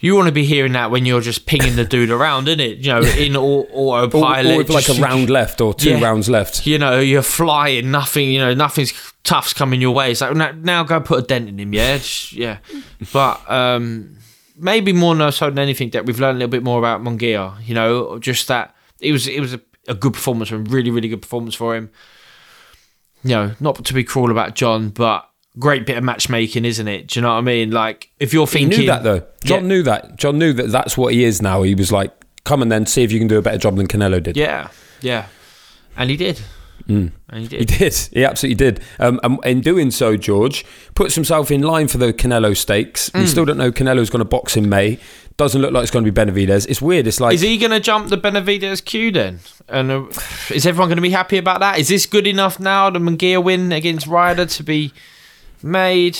[0.00, 2.78] you want to be hearing that when you're just pinging the dude around, isn't it?
[2.78, 6.00] You know, in au- or, autopilot, or with like a round left or two Yeah.
[6.02, 6.66] rounds left.
[6.66, 10.10] you know, you're flying, nothing, you know, nothing's tough's coming your way.
[10.12, 12.58] It's like now, now go put a dent in him, yeah, Just- yeah.
[13.12, 14.16] But um,
[14.56, 17.54] maybe more no so than anything that we've learned a little bit more about Munguia.
[17.66, 21.08] You know, just that it was it was a, a good performance, a really really
[21.08, 21.88] good performance for him.
[23.22, 25.26] You know, not to be cruel about John, but
[25.58, 27.08] great bit of matchmaking, isn't it?
[27.08, 27.70] Do you know what I mean?
[27.70, 29.22] Like if you're He thinking knew that though.
[29.44, 29.68] John Yeah.
[29.68, 30.16] knew that.
[30.16, 31.62] John knew that that's what he is now.
[31.62, 32.10] He was like,
[32.44, 34.36] come and then see if you can do a better job than Canelo did.
[34.36, 34.68] yeah,
[35.00, 35.26] yeah,
[35.96, 36.40] and he did,
[36.88, 37.12] Mm.
[37.30, 37.70] and he did.
[37.70, 37.94] He did.
[38.12, 38.80] He absolutely did.
[38.98, 43.10] Um, and in doing so, George puts himself in line for the Canelo stakes.
[43.14, 43.28] We Mm.
[43.28, 44.98] still don't know Canelo's going to box in May.
[45.38, 46.68] Doesn't look like it's going to be Benavidez.
[46.68, 47.06] It's weird.
[47.06, 49.40] It's like is he going to jump the Benavidez queue then?
[49.68, 50.02] And uh,
[50.50, 51.78] is everyone going to be happy about that?
[51.78, 54.92] Is this good enough now, the Munguia win against Ryder, to be
[55.64, 56.18] made?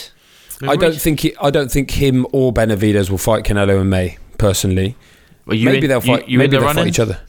[0.66, 4.18] I don't think he, I don't think him or Benavidez will fight Canelo and May.
[4.38, 4.96] Personally,
[5.46, 6.28] Well, you maybe in- they'll fight.
[6.28, 6.84] you in maybe the they'll running?
[6.84, 7.20] fight each other.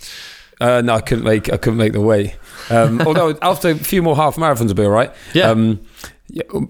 [0.59, 1.51] Uh, no, I couldn't make.
[1.51, 2.35] I couldn't make the way.
[2.69, 5.11] Um, although after a few more half marathons, will be all right.
[5.33, 5.49] Yeah.
[5.49, 5.81] Um,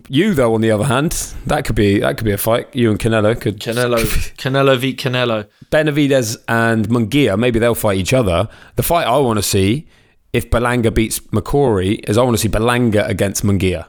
[0.10, 1.12] you though, on the other hand,
[1.46, 2.76] that could be that could be a fight.
[2.76, 3.98] You and Canelo could Canelo,
[4.38, 5.48] Canelo v Canelo.
[5.72, 8.50] Benavidez and Munguia, maybe they'll fight each other.
[8.76, 9.88] The fight I want to see,
[10.34, 13.88] if Berlanga beats McCrory, is I want to see Berlanga against Munguia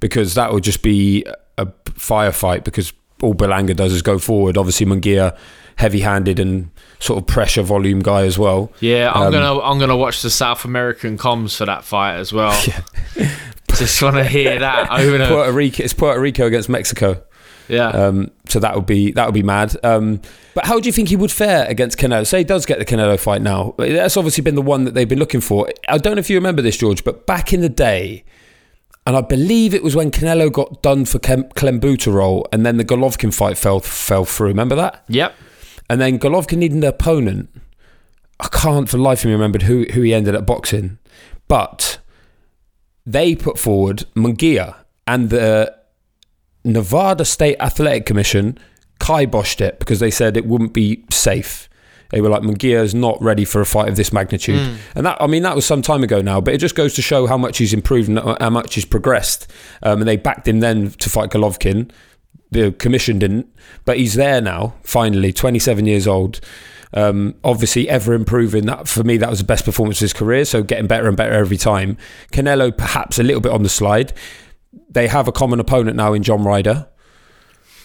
[0.00, 1.24] because that would just be
[1.58, 4.56] a firefight because all Berlanga does is go forward.
[4.58, 5.36] Obviously, Munguia,
[5.76, 8.72] heavy-handed and sort of pressure volume guy as well.
[8.80, 12.32] Yeah, I'm Um, gonna I'm gonna watch the South American comms for that fight as
[12.32, 12.58] well.
[13.74, 15.82] Just want to hear that over Puerto Rico.
[15.82, 17.22] It's Puerto Rico against Mexico.
[17.68, 17.88] yeah.
[17.88, 19.76] Um, so that would be that would be mad.
[19.84, 20.20] Um,
[20.54, 22.26] but how do you think he would fare against Canelo?
[22.26, 23.74] Say he does get the Canelo fight now.
[23.76, 25.68] That's obviously been the one that they've been looking for.
[25.88, 28.24] I don't know if you remember this, George, but back in the day,
[29.06, 32.84] and I believe it was when Canelo got done for Clem- Clenbuterol, and then the
[32.84, 34.48] Golovkin fight fell fell through.
[34.48, 35.04] Remember that?
[35.08, 35.34] yep.
[35.88, 37.48] And then Golovkin needed an opponent.
[38.40, 40.98] I can't for life of me remember who who he ended up boxing,
[41.48, 41.98] but
[43.06, 44.74] they put forward Munguia
[45.06, 45.74] and the
[46.64, 48.58] Nevada State Athletic Commission
[48.98, 51.68] kiboshed it because they said it wouldn't be safe.
[52.10, 54.58] They were like, Munguia is not ready for a fight of this magnitude.
[54.58, 54.76] Mm.
[54.94, 57.02] And that, I mean, that was some time ago now, but it just goes to
[57.02, 59.50] show how much he's improved and how much he's progressed.
[59.82, 61.90] Um, and they backed him then to fight Golovkin.
[62.52, 63.52] The commission didn't,
[63.84, 66.40] but he's there now, finally, 27 years old.
[66.94, 68.66] Um, obviously, ever improving.
[68.66, 70.44] That for me, that was the best performance of his career.
[70.44, 71.98] So getting better and better every time.
[72.32, 74.12] Canelo, perhaps a little bit on the slide.
[74.88, 76.86] They have a common opponent now in John Ryder.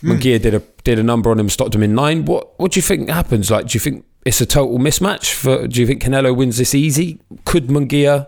[0.01, 2.25] Munguia did a did a number on him, stopped him in nine.
[2.25, 3.51] What what do you think happens?
[3.51, 5.33] Like, do you think it's a total mismatch?
[5.33, 7.19] For do you think Canelo wins this easy?
[7.45, 8.27] Could Munguia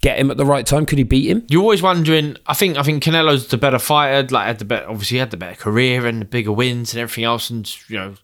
[0.00, 0.86] get him at the right time?
[0.86, 1.46] Could he beat him?
[1.48, 2.36] You're always wondering.
[2.46, 4.28] I think I think Canelo's the better fighter.
[4.32, 7.00] Like had the better, obviously he had the better career and the bigger wins and
[7.00, 7.50] everything else.
[7.50, 8.14] And you know,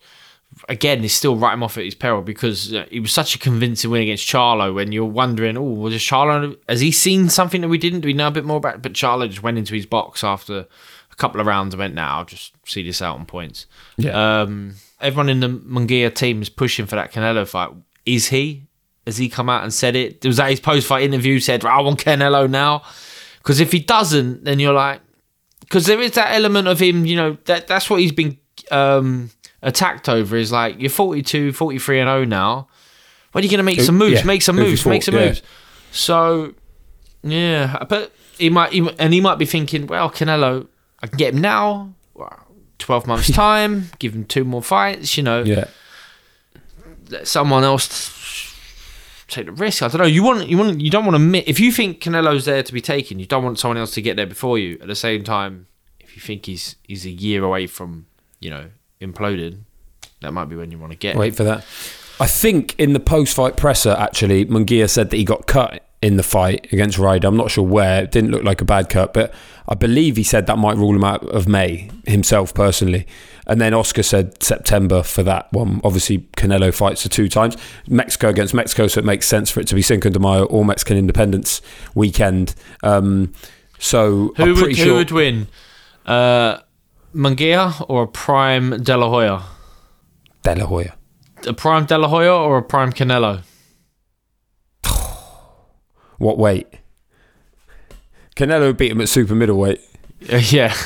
[0.69, 3.39] again, he's still write him off at his peril because uh, he was such a
[3.39, 4.75] convincing win against Charlo.
[4.75, 6.57] When you're wondering, oh, was Charlo?
[6.69, 8.01] Has he seen something that we didn't?
[8.01, 8.77] Do we know a bit more about?
[8.77, 8.83] It?
[8.83, 10.67] But Charlo just went into his box after
[11.11, 13.67] a couple of rounds and went, "Now nah, I'll just see this out on points."
[13.97, 14.43] Yeah.
[14.43, 17.71] Um, everyone in the Munguia team is pushing for that Canelo fight.
[18.07, 18.67] Is he?
[19.07, 20.25] Has he come out and said it?
[20.25, 21.39] Was that his post fight interview?
[21.41, 22.83] Said, "I want Canelo now."
[23.39, 25.01] Because if he doesn't, then you're like,
[25.61, 27.05] because there is that element of him.
[27.05, 28.39] You know that that's what he's been
[28.71, 29.31] um,
[29.63, 30.37] attacked over.
[30.37, 32.69] Is like you're 42, 43 and 0 now.
[33.33, 34.21] When are you going to make some moves?
[34.21, 34.25] Yeah.
[34.27, 34.87] Make some moves.
[34.87, 35.27] Make some Yeah.
[35.29, 35.43] moves.
[35.91, 36.55] So
[37.23, 40.67] yeah, but he might, he, and he might be thinking, well, Canelo,
[41.03, 41.95] I can get him now.
[42.15, 42.47] Well,
[42.83, 45.17] Twelve months time, give him two more fights.
[45.17, 45.67] You know, Yeah.
[47.11, 48.55] let someone else
[49.29, 49.83] take the risk.
[49.83, 50.07] I don't know.
[50.07, 52.73] You want you want you don't want to mi- if you think Canelo's there to
[52.73, 54.79] be taken, you don't want someone else to get there before you.
[54.81, 55.67] At the same time,
[56.01, 58.07] if you think he's he's a year away from
[58.41, 58.67] you know
[59.01, 59.61] imploding,
[60.21, 61.17] that might be when you want to get.
[61.17, 61.65] Wait for that.
[62.21, 66.17] I think in the post fight presser, actually, Munguia said that he got cut in
[66.17, 67.29] the fight against Ryder.
[67.29, 68.03] I'm not sure where.
[68.03, 69.33] It didn't look like a bad cut, but
[69.69, 73.07] I believe he said that might rule him out of May himself personally.
[73.47, 75.81] And then Oscar said September for that one.
[75.85, 77.57] Obviously, Canelo fights the two times.
[77.89, 80.65] Mexico against Mexico, so it makes sense for it to be Cinco de Mayo or
[80.65, 81.63] Mexican Independence
[81.95, 82.55] weekend.
[82.83, 83.33] Um,
[83.79, 85.49] so Who I'm would pretty who sure would win,
[86.07, 86.59] uh,
[87.15, 89.43] Munguia or a prime De La Hoya?
[90.43, 90.95] De La Hoya.
[91.47, 93.43] A prime De La Hoya or a prime Canelo?
[96.23, 96.69] What weight?
[98.37, 99.81] Canelo beat him at super middleweight.
[100.21, 100.75] yeah.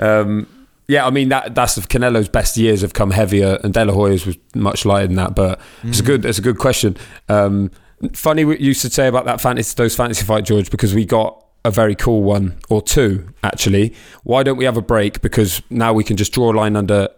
[0.00, 0.48] Um,
[0.88, 3.94] yeah, I mean that that's of Canelo's best years have come heavier, and De La
[3.94, 5.36] Hoya's was much lighter than that.
[5.36, 6.96] But it's a good it's a good question.
[7.28, 7.70] Um,
[8.12, 11.04] funny what you used to say about that fantasy those fantasy fight, George, because we
[11.04, 13.94] got a very cool one or two actually.
[14.24, 15.22] Why don't we have a break?
[15.22, 17.08] Because now we can just draw a line under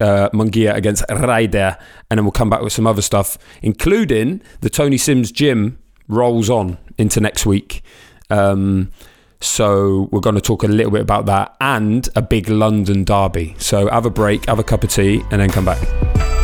[0.00, 1.76] uh, Munguia against Ryder,
[2.10, 6.50] and then we'll come back with some other stuff, including the Tony Sims gym rolls
[6.50, 7.82] on into next week.
[8.30, 8.90] Um,
[9.40, 13.54] so we're going to talk a little bit about that and a big London derby.
[13.58, 16.43] So have a break, have a cup of tea, and then come back.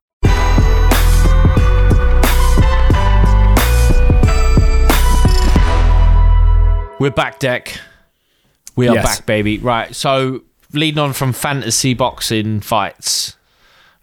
[7.01, 7.79] We're back, Dec.
[8.75, 9.03] We are Yes.
[9.03, 9.57] back, baby.
[9.57, 9.95] Right.
[9.95, 13.37] So, leading on from fantasy boxing fights.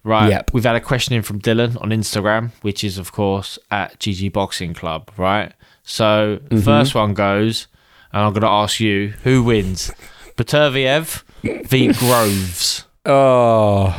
[0.02, 0.30] Right.
[0.30, 0.50] Yep.
[0.52, 4.28] We've had a question in from Dylan on Instagram, which is, of course, at GG
[4.32, 5.12] Boxing Club.
[5.16, 5.52] Right.
[5.84, 6.64] So the Mhm.
[6.64, 7.68] first one goes,
[8.12, 9.92] and I'm going to ask you who wins,
[10.36, 11.22] Beterbiev
[11.68, 12.84] v Groves.
[13.06, 13.94] Oh,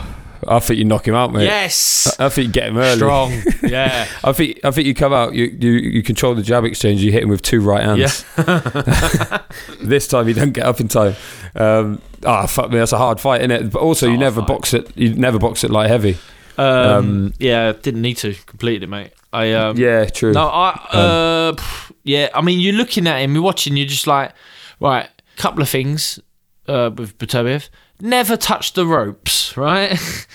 [0.50, 1.46] I think you knock him out, mate.
[1.46, 2.14] Yes.
[2.20, 2.98] I, I think you get him early.
[2.98, 4.08] Strong, yeah.
[4.24, 7.12] I think I think you come out, you you, you control the jab exchange, you
[7.12, 8.26] hit him with two right hands.
[8.38, 9.44] Yeah.
[9.82, 11.16] this time you don't get up in time.
[11.56, 13.72] Um, ah, fuck me, that's a hard fight, isn't it?
[13.72, 14.92] But also, you never box it.
[14.98, 16.18] You never box it light heavy.
[16.58, 19.12] Um, Um, yeah, didn't need to complete it, mate.
[19.32, 20.34] I um, Yeah, true.
[20.34, 22.30] No, I uh, pff, yeah.
[22.34, 24.34] I mean, you're looking at him, you're watching, you're just like,
[24.80, 25.08] right.
[25.38, 26.20] Couple of things
[26.68, 27.70] uh, with Beterbiev.
[28.02, 29.98] Never touch the ropes, right?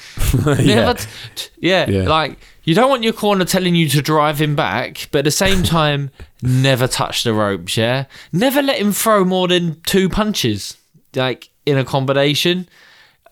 [0.59, 0.93] Yeah.
[0.95, 2.03] t- yeah, Yeah.
[2.09, 5.31] Like you don't want your corner telling you to drive him back, but at the
[5.31, 6.11] same time,
[6.43, 7.77] never touch the ropes.
[7.77, 10.77] Yeah, never let him throw more than two punches,
[11.15, 12.69] like in a combination.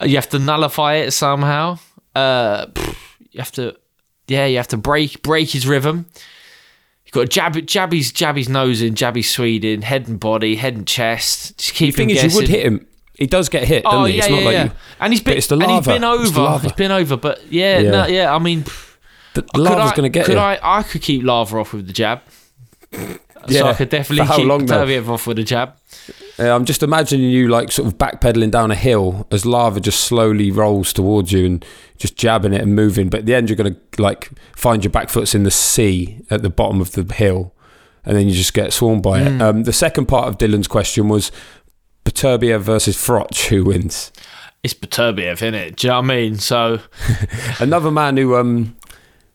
[0.01, 1.79] Uh, You have to nullify it somehow.
[2.15, 2.67] Uh,
[3.31, 3.75] you have to,
[4.29, 6.07] yeah, you have to break break his rhythm.
[7.05, 10.09] You've got to jab jab his jab his nose in, jab his Swede in, head
[10.09, 11.59] and body, head and chest.
[11.59, 12.87] Just keep the thing is, you would hit him.
[13.15, 14.15] He does get hit, doesn't Oh he?
[14.17, 14.65] yeah, it's yeah, like yeah.
[14.65, 14.71] you,
[15.01, 15.93] and he's been it's the and he's lava.
[15.93, 16.41] been over.
[16.41, 16.63] lava.
[16.63, 17.91] He's been over, but yeah, Yeah.
[17.91, 18.35] no, yeah.
[18.35, 18.65] I mean,
[19.35, 20.39] The lava's going to get could you.
[20.41, 20.59] I?
[20.63, 22.21] I could keep lava off with the jab.
[22.93, 23.65] so Yeah.
[23.65, 25.75] I could definitely keep long, off with the jab.
[26.39, 30.01] Yeah, I'm just imagining you like sort of backpedaling down a hill as lava just
[30.05, 31.65] slowly rolls towards you and
[31.99, 33.09] just jabbing it and moving.
[33.11, 36.25] But at the end, you're going to like find your back foot's in the sea
[36.31, 37.55] at the bottom of the hill,
[38.05, 39.29] and then you just get swarmed by it.
[39.29, 39.41] Mm.
[39.43, 41.31] Um, the second part of Dylan's question was
[42.05, 44.13] Beterbiev versus Froch, who wins?
[44.63, 45.77] It's Beterbiev, isn't it?
[45.77, 46.37] Do you know what I mean?
[46.39, 46.81] So
[47.61, 48.77] Another man who um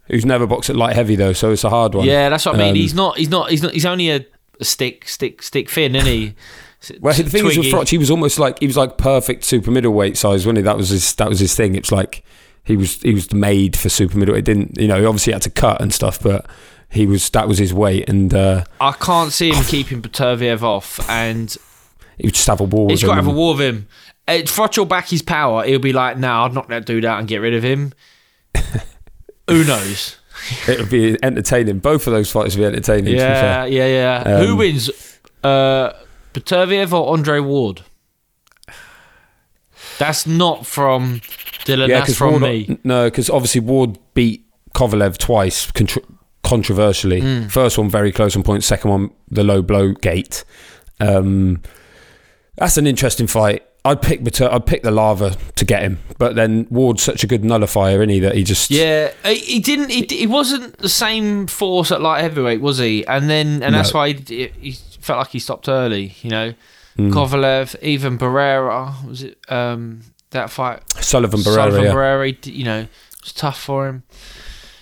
[0.08, 2.06] who's never boxed at light heavy though, so it's a hard one.
[2.06, 2.70] yeah, that's what I mean.
[2.70, 3.18] Um, he's not.
[3.18, 3.50] He's not.
[3.50, 3.74] He's not.
[3.74, 4.26] He's only a,
[4.60, 6.36] a stick, stick, stick thin, isn't he?
[7.02, 7.72] Well, the thing is with Twiggy.
[7.72, 10.62] Froch, he was almost like he was like perfect super middleweight size, wasn't he?
[10.62, 11.74] That was his that was his thing.
[11.74, 12.24] It's like
[12.64, 14.48] he was he was made for super middleweight.
[14.48, 15.00] It didn't you know?
[15.00, 16.46] He obviously had to cut and stuff, but
[16.90, 21.00] he was that was his weight, and uh, I can't see him keeping Beterbiev off,
[21.10, 21.58] and
[22.18, 22.90] he would just have a war.
[22.90, 23.88] he's with got to have a war with him.
[24.28, 25.64] Uh, Froch will back his power.
[25.64, 27.94] He'll be like, "No, I'd knock that dude out and get rid of him."
[29.50, 30.18] Who knows?
[30.68, 31.80] It would be entertaining.
[31.80, 33.06] Both of those fights would be entertaining.
[33.06, 33.68] to be Yeah, fair.
[33.68, 33.88] yeah,
[34.26, 34.38] yeah.
[34.46, 34.90] Who Um, wins?
[35.44, 35.94] Uh,
[36.34, 37.82] Beterbiev or Andre Ward?
[39.98, 41.22] That's not from
[41.66, 41.88] Dylan.
[41.88, 42.78] that's 'cause from Ward, me.
[42.84, 46.04] No, because obviously Ward beat Kovalev twice, contr-
[46.44, 47.22] controversially.
[47.22, 47.52] Mm.
[47.52, 48.68] First one very close on points.
[48.68, 50.44] Second one the low blow gate.
[51.00, 51.62] Um,
[52.58, 53.64] that's an interesting fight.
[53.86, 57.28] I'd pick Mater- I'd pick the lava to get him, but then Ward's such a
[57.28, 58.20] good nullifier, isn't he?
[58.20, 59.92] That he just Yeah, he, didn't.
[59.92, 63.08] He, he wasn't the same force at light heavyweight, was he?
[63.08, 64.00] And then, and that's No.
[64.00, 66.16] why he, he felt like he stopped early.
[66.22, 66.54] You know,
[66.98, 67.14] Mm.
[67.14, 69.38] Kovalev, even Barrera was it?
[69.50, 71.54] Um, that fight, Sullivan Barrera.
[71.54, 71.94] Sullivan yeah.
[71.94, 72.46] Barrera.
[72.48, 72.90] You know, it
[73.22, 74.02] was tough for him.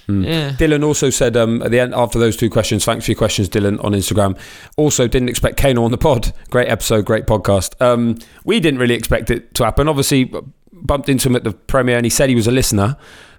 [0.07, 0.25] Mm.
[0.25, 0.51] Yeah.
[0.51, 3.49] Dylan also said um, at the end after those two questions, thanks for your questions,
[3.49, 4.37] Dylan, on Instagram.
[4.77, 6.33] Also, didn't expect Kano on the pod.
[6.49, 7.79] Great episode, great podcast.
[7.81, 9.87] Um, we didn't really expect it to happen.
[9.87, 10.31] Obviously,
[10.71, 12.97] bumped into him at the premiere and he said he was a listener,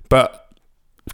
[0.08, 0.50] but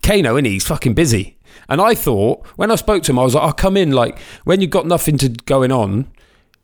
[0.02, 1.36] Kano, innit, he's fucking busy.
[1.68, 4.18] And I thought when I spoke to him, I was like, "I'll come in like
[4.44, 6.10] when you've got nothing to going on."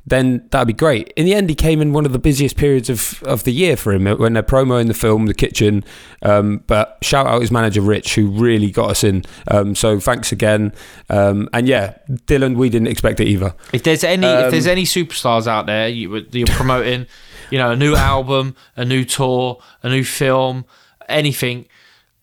[0.09, 1.12] Then that'd be great.
[1.16, 3.77] In the end, he came in one of the busiest periods of, of the year
[3.77, 5.85] for him when they're promoing the film, The Kitchen.
[6.23, 9.25] Um, but shout out his manager Rich, who really got us in.
[9.51, 10.73] Um, so thanks again.
[11.11, 13.55] Um, and yeah, Dylan, we didn't expect it either.
[13.73, 17.07] If there's any, Um, if there's any superstars out there, you, you're promoting,
[17.51, 20.64] you know, a new album, a new tour, a new film,
[21.09, 21.66] anything.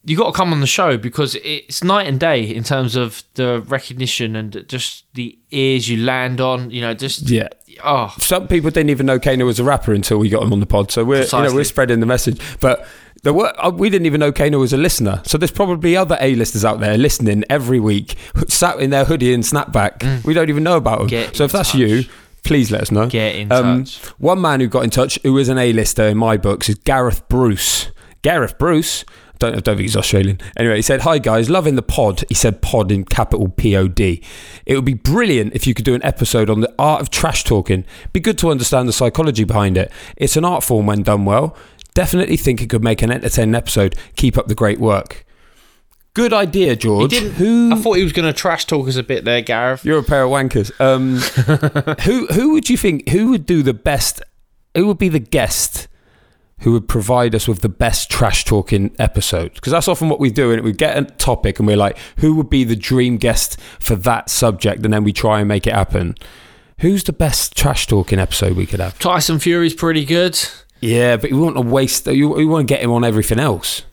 [0.08, 3.24] You got to come on the show because it's night and day in terms of
[3.34, 6.70] the recognition and just the ears you land on.
[6.70, 7.48] You know, just Yeah.
[7.84, 10.60] Oh, some people didn't even know Kano was a rapper until we got him on
[10.60, 10.92] the pod.
[10.92, 12.40] So we're you know we're spreading the message.
[12.60, 12.88] But
[13.24, 15.22] there were uh, we didn't even know Kano was a listener.
[15.26, 18.16] So there's probably other A-listers out there listening every week,
[18.48, 20.24] sat in their hoodie and snapback.
[20.24, 21.08] We don't even know about them.
[21.08, 21.12] Mm.
[21.12, 22.06] Get so if that's you,
[22.44, 23.08] please let us know.
[23.08, 23.98] Get in touch.
[24.20, 27.28] One man who got in touch, who is an A-lister in my books, is Gareth
[27.28, 27.92] Bruce.
[28.22, 29.04] Gareth Bruce.
[29.40, 30.40] Don't, I don't think he's Australian.
[30.58, 32.24] Anyway, he said, Hi guys, loving the pod.
[32.30, 34.22] He said pod in capital P O D.
[34.66, 37.44] It would be brilliant if you could do an episode on the art of trash
[37.44, 37.86] talking.
[38.14, 39.92] Be good to understand the psychology behind it.
[40.18, 41.56] It's an art form when done well.
[41.94, 43.96] Definitely think it could make an entertaining episode.
[44.16, 45.26] Keep up the great work.
[46.14, 47.14] Good idea, George.
[47.14, 49.84] Who I thought he was going to trash talk us a bit there, Gareth.
[49.84, 50.72] you're a pair of wankers.
[50.80, 51.18] Um,
[52.04, 54.22] who who would you think who would do the best?
[54.76, 55.90] Who would be the guest
[56.60, 59.54] who would provide us with the best trash talking episode?
[59.54, 60.52] Because that's often what we do.
[60.52, 63.96] And we get a topic and we're like, who would be the dream guest for
[63.98, 64.84] that subject?
[64.84, 66.16] And then we try and make it happen.
[66.80, 68.98] Who's the best trash talking episode we could have?
[69.00, 70.38] Tyson Fury's pretty good.
[70.82, 72.08] Yeah, but you want to waste.
[72.08, 73.84] You, you want to get him on everything else.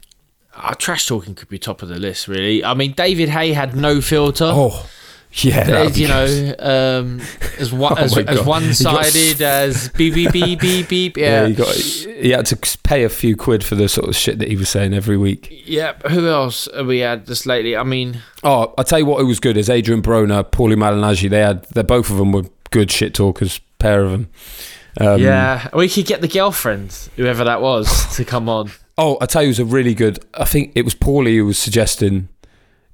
[0.55, 2.65] Uh, trash talking could be top of the list, really.
[2.65, 4.51] I mean, David Haye had no filter.
[4.53, 4.87] Oh,
[5.43, 7.21] Yeah, you know, um,
[7.59, 11.17] as one Oh as, as one sided as beep beep beep beep beep.
[11.17, 11.49] Yeah, Yeah.
[11.49, 14.49] he got he had to pay a few quid for the sort of shit that
[14.49, 15.63] he was saying every week.
[15.65, 16.09] Yep.
[16.09, 17.75] Who else have we had this lately?
[17.77, 21.31] I mean, Oh, I tell you what, it was good is Adrian Broner, Paulie Malignaggi.
[21.31, 23.59] They had, they both of them were good shit talkers.
[23.79, 24.29] Pair of them.
[25.01, 28.71] Um, yeah, we could get the girlfriend, whoever that was, to come on.
[28.99, 30.23] Oh, I tell you, it was a really good.
[30.35, 32.29] I think it was Paulie who was suggesting.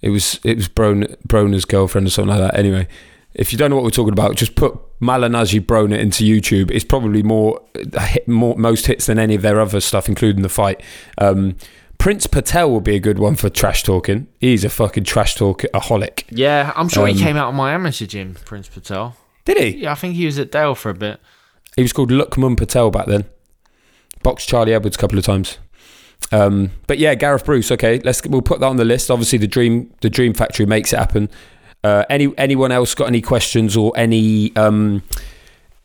[0.00, 2.58] It was it was Broner, Broner's girlfriend or something like that.
[2.58, 2.86] Anyway,
[3.34, 6.70] if you don't know what we're talking about, just put Malignaggi Broner into YouTube.
[6.70, 7.60] It's probably more,
[8.00, 10.80] hit, more most hits than any of their other stuff, including the fight.
[11.18, 11.56] Um,
[11.98, 14.28] Prince Patel will be a good one for trash talking.
[14.40, 16.24] He's a fucking trash talk aholic.
[16.30, 19.16] Yeah, I'm sure Um, he came out of my amateur gym, Prince Patel.
[19.44, 19.82] Did he?
[19.82, 21.18] Yeah, I think he was at Dale for a bit.
[21.74, 23.24] He was called Lukman Patel back then.
[24.22, 25.58] Boxed Charlie Edwards a couple of times.
[26.32, 27.70] Um, but yeah, Gareth Bruce.
[27.72, 29.10] Okay, let's we'll put that on the list.
[29.10, 31.28] Obviously, the dream the Dream Factory makes it happen.
[31.84, 35.02] Uh, any anyone else got any questions or any um,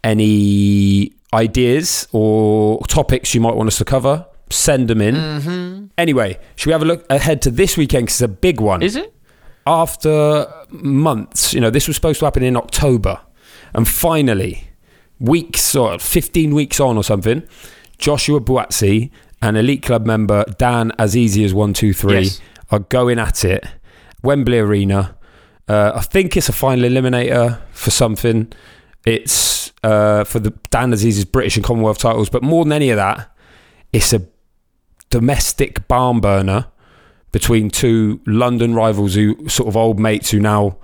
[0.03, 4.25] any ideas or topics you might want us to cover?
[4.49, 5.15] Send them in.
[5.15, 5.85] Mm-hmm.
[5.97, 8.07] Anyway, should we have a look ahead to this weekend?
[8.07, 8.81] Because it's a big one.
[8.81, 9.13] Is it?
[9.65, 13.21] After months, you know, this was supposed to happen in October,
[13.73, 14.67] and finally,
[15.19, 17.43] weeks or 15 weeks on or something,
[17.97, 19.09] Joshua Buatsi
[19.43, 22.41] and Elite Club member Dan As Easy as one two three Yes.
[22.71, 23.65] are going at it.
[24.23, 25.15] Wembley Arena.
[25.67, 28.51] Uh, I think it's a final eliminator for something.
[29.05, 32.95] It's uh, for the Dan Azeez's British and Commonwealth titles, but more than any of
[32.95, 33.29] that,
[33.91, 34.21] it's a
[35.09, 36.67] domestic barn burner
[37.33, 40.77] between two London rivals who sort of old mates who now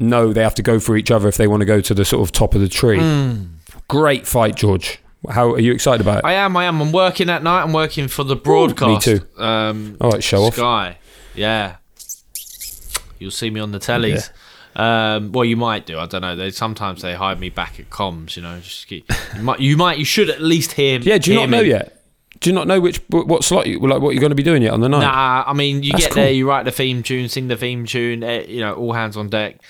[0.00, 2.04] know they have to go for each other if they want to go to the
[2.04, 2.98] sort of top of the tree.
[2.98, 3.48] Mm.
[3.88, 4.98] Great fight, George.
[5.30, 6.24] How are you excited about it?
[6.24, 6.56] I am.
[6.56, 6.80] I am.
[6.80, 7.62] I'm working at night.
[7.62, 9.06] I'm working for the broadcast.
[9.06, 9.26] me too.
[9.42, 10.54] Um, All right, show off.
[10.54, 10.98] Sky.
[11.34, 11.76] Yeah.
[13.18, 14.30] You'll see me on the tellies.
[14.74, 15.98] Um, well, you might do.
[15.98, 16.34] I don't know.
[16.34, 18.36] They sometimes they hide me back at comms.
[18.36, 19.60] You know, just keep, you might.
[19.60, 19.98] You might.
[19.98, 20.98] You should at least hear.
[20.98, 21.68] Yeah, do you not know me.
[21.68, 21.98] yet?
[22.40, 24.62] Do you not know which what slot you like what you're going to be doing
[24.62, 25.02] yet on the night?
[25.02, 27.86] Nah, I mean, you That's get there, you write the theme tune, sing the theme
[27.86, 28.24] tune.
[28.24, 29.60] eh, You know, all hands on deck.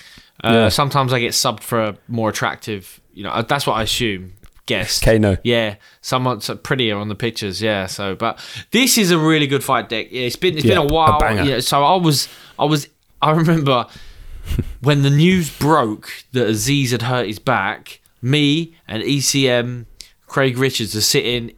[0.43, 0.69] Uh, Yeah.
[0.69, 2.99] Sometimes I get subbed for a more attractive.
[3.13, 4.33] You know, uh, that's what I assume.
[4.65, 5.03] Guest.
[5.03, 5.37] Kano.
[5.43, 7.61] Yeah, someone's prettier on the pictures.
[7.61, 7.85] Yeah.
[7.87, 8.39] So, but
[8.71, 10.09] this is a really good fight Dec.
[10.11, 11.19] Yeah, it's been it's Yeah, been a a while.
[11.19, 11.43] banger.
[11.43, 12.87] yeah, so I was I was
[13.21, 13.87] I remember
[14.81, 17.99] when the news broke that Azeez had hurt his back.
[18.21, 19.85] Me and ECM
[20.27, 21.51] Craig Richards are sitting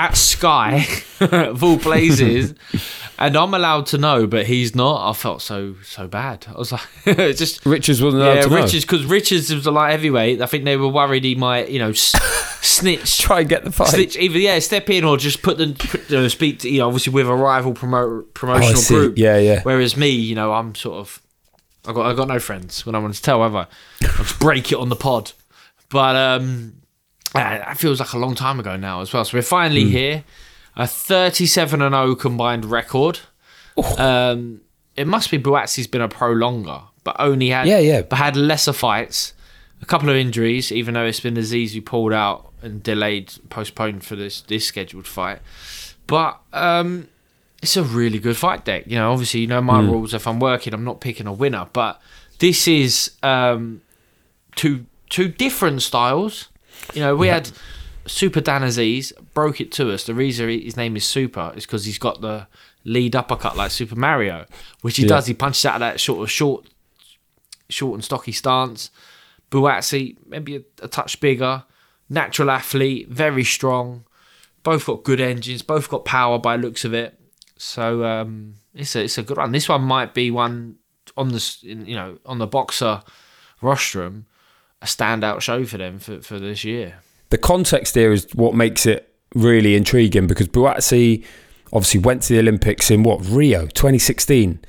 [0.00, 0.86] at Sky
[1.20, 2.54] of all places,
[3.18, 5.10] and I'm allowed to know, but he's not.
[5.10, 6.46] I felt so so bad.
[6.48, 8.56] I was like, it's just Richards wasn't allowed yeah, to know.
[8.56, 10.40] Richards because Richards was a light heavyweight.
[10.40, 12.14] I think they were worried he might, you know, s-
[12.62, 13.88] snitch, Try and get the fight.
[13.88, 16.86] snitch either yeah, step in or just put the put, uh, speak to you know
[16.86, 19.18] obviously with a rival promo, promotional Oh, group.
[19.18, 19.60] Yeah, yeah.
[19.62, 21.20] Whereas me, you know, I'm sort of
[21.86, 23.66] I got I got no friends when I want to tell ever.
[24.02, 25.32] I'll just break it on the pod.
[25.90, 26.74] But um,
[27.34, 29.24] ah, that feels like a long time ago now as well.
[29.24, 29.90] So we're finally Hmm.
[29.90, 30.24] here.
[30.76, 33.20] A 37 and 0 combined record.
[33.76, 33.96] Oh.
[34.32, 34.60] Um,
[34.96, 38.02] it must be Buatsi's been a pro longer, but only had Yeah, yeah.
[38.02, 39.32] but had lesser fights.
[39.82, 44.04] A couple of injuries, even though it's been Azeez who pulled out and delayed, postponed
[44.04, 45.40] for this this scheduled fight.
[46.06, 47.08] But um,
[47.62, 48.86] it's a really good fight Dec.
[48.86, 49.90] You know, obviously, you know my Mm.
[49.90, 50.12] rules.
[50.14, 51.66] If I'm working, I'm not picking a winner.
[51.72, 52.00] But
[52.40, 53.80] this is um,
[54.54, 56.48] two two different styles.
[56.94, 57.50] You know, we had
[58.06, 60.04] Super Dan Azeez broke it to us.
[60.04, 62.46] The reason his name is Super is because he's got the
[62.84, 64.46] lead uppercut like Super Mario,
[64.82, 65.08] which he Yeah.
[65.10, 65.26] does.
[65.26, 66.66] He punches out of that sort of short,
[67.68, 68.90] short and stocky stance.
[69.50, 71.64] Buatsi maybe a, a touch bigger,
[72.08, 74.04] natural athlete, very strong.
[74.62, 75.62] Both got good engines.
[75.62, 77.18] Both got power by looks of it.
[77.56, 79.52] So um, it's a it's a good one.
[79.52, 80.76] This one might be one
[81.16, 83.02] on the you know on the boxer
[83.60, 84.26] rostrum,
[84.82, 86.96] a standout show for them for, for this year.
[87.30, 91.24] the context here is what makes it really intriguing because Buatsi
[91.72, 94.60] obviously went to the Olympics in what Rio 2016,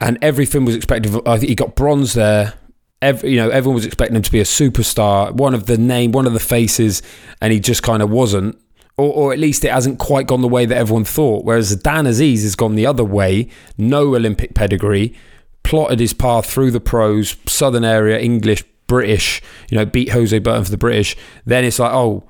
[0.00, 1.14] and everything was expected.
[1.26, 2.54] I think he got bronze there.
[3.00, 6.10] Every, you know, everyone was expecting him to be a superstar, one of the name,
[6.12, 7.02] one of the faces,
[7.40, 8.60] and he just kind of wasn't.
[8.96, 11.44] Or, or at least it hasn't quite gone the way that everyone thought.
[11.44, 15.14] Whereas Dan Azeez has gone the other way, no Olympic pedigree,
[15.62, 20.64] plotted his path through the pros, Southern area, English, British, you know, beat Hosea Burton
[20.64, 21.16] for the British.
[21.44, 22.24] Then it's like, oh,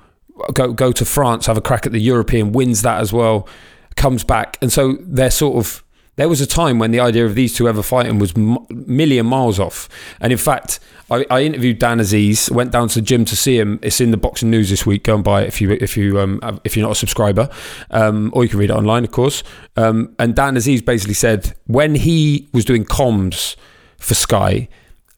[0.53, 3.49] go go to France, have a crack at the European, wins that as well,
[3.97, 5.83] comes back, and so they're sort of.
[6.17, 9.25] There was a time when the idea of these two ever fighting was m- million
[9.25, 9.89] miles off,
[10.21, 13.57] and in fact, I, I interviewed Dan Azeez, went down to the gym to see
[13.57, 13.79] him.
[13.83, 15.05] It's in the boxing news this week.
[15.05, 17.49] Go and buy it if you if you um, if you're not a subscriber,
[17.93, 19.45] um, or you can read it online, of course.
[19.77, 23.55] Um, and Dan Azeez basically said when he was doing comms
[23.99, 24.69] for Sky,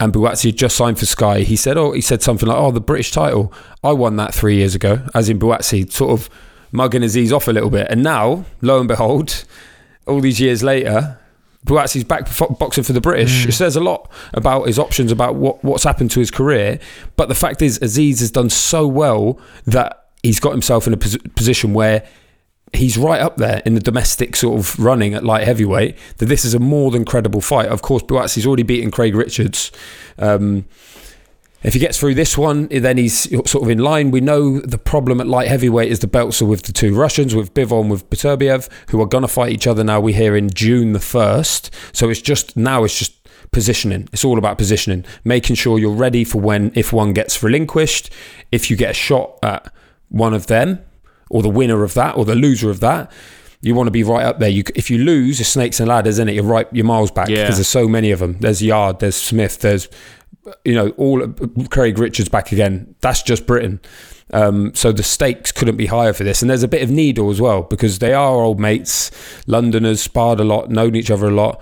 [0.00, 1.40] and Buatsi had just signed for Sky.
[1.40, 3.52] He said, "Oh, he said something like, oh, the British title,
[3.84, 6.30] I won that three years ago." As in Buatsi, sort of
[6.72, 9.44] mugging Azeez off a little bit, and now, lo and behold,
[10.06, 11.18] all these years later.
[11.66, 12.26] Buatsi's back
[12.58, 13.44] boxing for the British.
[13.44, 13.48] Mm.
[13.50, 16.80] It says a lot about his options, about what, what's happened to his career.
[17.16, 20.96] But the fact is, Azeez has done so well that he's got himself in a
[20.96, 22.08] pos- position where
[22.72, 25.96] he's right up there in the domestic sort of running at light heavyweight.
[26.18, 27.68] That this is a more than credible fight.
[27.68, 29.72] Of course, Buatsi's already beaten Craig Richards.
[30.18, 30.66] Um,
[31.62, 34.10] if he gets through this one, then he's sort of in line.
[34.10, 37.34] We know the problem at light heavyweight is the belts are with the two Russians,
[37.34, 40.00] with Bivol, with Beterbiev, who are going to fight each other now.
[40.00, 41.74] We hear in June the first.
[41.92, 43.14] So it's just now it's just
[43.50, 44.08] positioning.
[44.12, 48.10] It's all about positioning, making sure you're ready for when if one gets relinquished,
[48.50, 49.70] if you get a shot at
[50.08, 50.80] one of them,
[51.30, 53.10] or the winner of that, or the loser of that.
[53.62, 54.48] You want to be right up there.
[54.48, 56.34] You, if you lose, it's snakes and ladders, isn't it?
[56.34, 57.42] You're right, you're miles back Yeah.
[57.44, 58.36] because there's so many of them.
[58.40, 59.88] There's Yarde, there's Smith, there's
[60.64, 61.26] you know all
[61.70, 62.94] Craig Richards back again.
[63.00, 63.80] That's just Britain.
[64.32, 67.30] Um, so the stakes couldn't be higher for this, and there's a bit of needle
[67.30, 69.10] as well because they are old mates,
[69.46, 71.60] Londoners, sparred a lot, known each other a lot,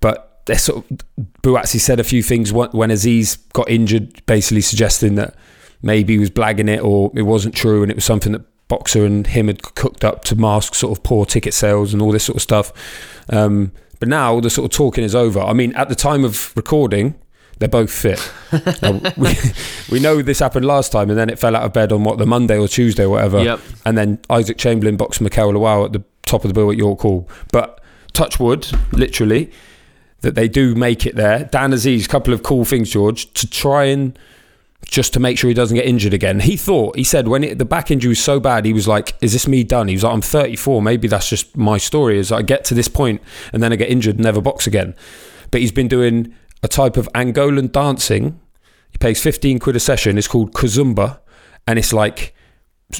[0.00, 0.98] but they're sort of.
[1.42, 5.34] Buatsi said a few things when Azeez got injured, basically suggesting that
[5.82, 9.06] maybe he was blagging it or it wasn't true, and it was something that Boxxer
[9.06, 12.24] and him had cooked up to mask sort of poor ticket sales and all this
[12.24, 12.72] sort of stuff.
[13.30, 15.40] Um, but now the sort of talking is over.
[15.40, 17.14] I mean, at the time of recording,
[17.58, 18.32] they're both fit.
[18.82, 19.34] Now, we,
[19.90, 22.18] we know this happened last time, and then it fell out of bed on what
[22.18, 23.42] the Monday or Tuesday or whatever.
[23.42, 23.60] Yep.
[23.84, 27.00] And then Isaac Chamberlain boxed Mikael Lawal at the top of the bill at York
[27.00, 27.28] Hall.
[27.52, 29.50] But touch wood, literally,
[30.20, 31.44] that they do make it there.
[31.44, 34.18] Dan Azeez, couple of cool things, George, to try and
[34.86, 36.40] just to make sure he doesn't get injured again.
[36.40, 39.14] He thought, he said, when it, the back injury was so bad, he was like,
[39.20, 40.80] "Is this me done?" He was like, "I'm 34.
[40.82, 42.18] Maybe that's just my story.
[42.18, 43.20] Is I get to this point
[43.52, 44.94] and then I get injured and never box again."
[45.50, 48.40] But he's been doing a type of Angolan dancing.
[48.90, 50.18] He pays 15 quid a session.
[50.18, 51.20] It's called kazumba,
[51.66, 52.34] and it's like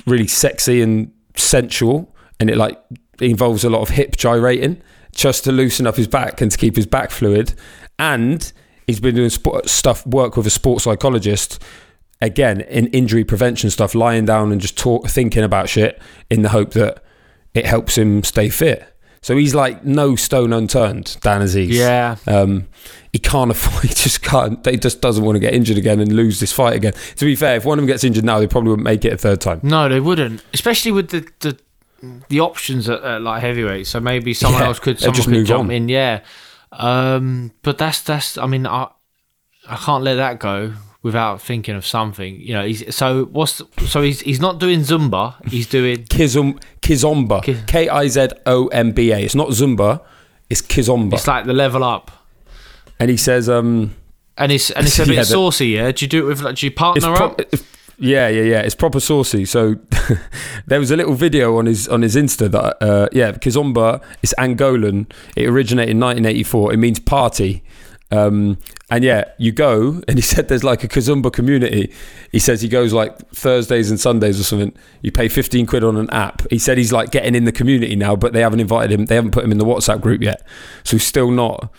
[0.06, 2.78] really sexy and sensual, and it like
[3.20, 4.80] involves a lot of hip gyrating
[5.14, 7.54] just to loosen up his back and to keep his back fluid.
[7.98, 8.52] And
[8.88, 11.62] he's been doing sport, stuff, work with a sports psychologist,
[12.20, 16.48] again in injury prevention stuff, lying down and just talk, thinking about shit in the
[16.48, 17.04] hope that
[17.54, 18.92] it helps him stay fit.
[19.20, 21.68] So he's like no stone unturned, Dan Azeez.
[21.70, 22.16] Yeah.
[22.26, 22.68] Um,
[23.12, 23.82] he can't afford.
[23.84, 24.64] He just can't.
[24.66, 26.92] He just doesn't want to get injured again and lose this fight again.
[27.16, 29.12] To be fair, if one of them gets injured now, they probably wouldn't make it
[29.12, 29.60] a third time.
[29.62, 31.58] No, they wouldn't, especially with the the,
[32.28, 33.88] the options at, at like heavyweight.
[33.88, 35.70] So maybe someone Yeah, else could someone just could move jump on.
[35.72, 35.88] in.
[35.88, 36.20] Yeah,
[36.72, 38.38] um, but that's that's.
[38.38, 38.88] I mean, I
[39.68, 42.40] I can't let that go without thinking of something.
[42.40, 45.34] You know, he's so what's so he's he's not doing Zumba.
[45.48, 47.66] He's doing Kizum, Kizomba.
[47.66, 49.18] K I Z O M B A.
[49.18, 50.02] It's not Zumba.
[50.50, 51.14] It's Kizomba.
[51.14, 52.10] it's like the level up.
[52.98, 53.94] and he says, um,
[54.36, 55.68] And it's and it's a bit Yeah, saucy.
[55.68, 57.40] Yeah, do you do it with like do you partner pro- up?
[57.98, 58.60] Yeah, yeah, yeah.
[58.60, 59.44] It's proper saucy.
[59.44, 59.76] So
[60.66, 64.34] there was a little video on his on his Insta that uh, yeah, Kizomba is
[64.38, 65.10] Angolan.
[65.36, 66.72] It originated in 1984.
[66.72, 67.62] It means party.
[68.10, 68.56] Um,
[68.90, 71.92] and yeah, you go, and he said there's like a Kazumba community.
[72.32, 74.72] He says he goes like Thursdays and Sundays or something.
[75.02, 76.42] You pay 15 quid on an app.
[76.50, 79.06] He said he's like getting in the community now, but they haven't invited him.
[79.06, 80.42] They haven't put him in the WhatsApp group yet.
[80.84, 81.70] So he's still not.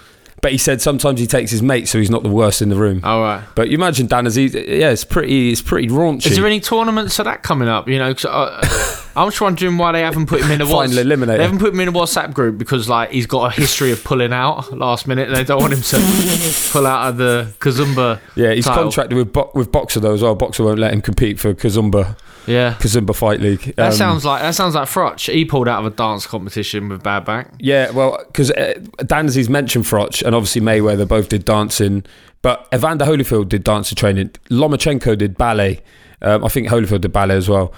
[0.42, 2.76] But he said sometimes he takes his mate, so he's not the worst in the
[2.76, 3.02] room.
[3.04, 3.44] All right.
[3.56, 6.28] But you imagine Dan Azeez, yeah, it's pretty, it's pretty raunchy.
[6.28, 7.88] Is there any tournaments of that coming up?
[7.90, 10.92] You know, 'cause, uh, I'm just wondering why they haven't put him in a Final
[10.92, 11.04] WhatsApp.
[11.04, 11.38] eliminator.
[11.38, 14.04] They haven't put him in a WhatsApp group because like he's got a history of
[14.04, 15.28] pulling out last minute.
[15.28, 18.20] and They don't want him to pull out of the Kazumba.
[18.36, 18.84] Yeah, he's title.
[18.84, 20.36] contracted with Bo- with Boxxer though as well.
[20.36, 22.18] Boxxer won't let him compete for Kazumba.
[22.48, 22.76] Yeah.
[22.80, 23.76] Kazumba Fight League.
[23.76, 25.32] That Um, sounds like that sounds like Froch.
[25.32, 27.54] He pulled out of a dance competition with Bad Back.
[27.60, 28.74] Yeah, well, because uh,
[29.06, 32.04] Dan Azeez mentioned Froch and obviously Mayweather both did dancing,
[32.42, 34.30] but Evander Holyfield did dancing training.
[34.50, 35.82] Lomachenko did ballet.
[36.22, 37.72] Um, I think Holyfield did ballet as well.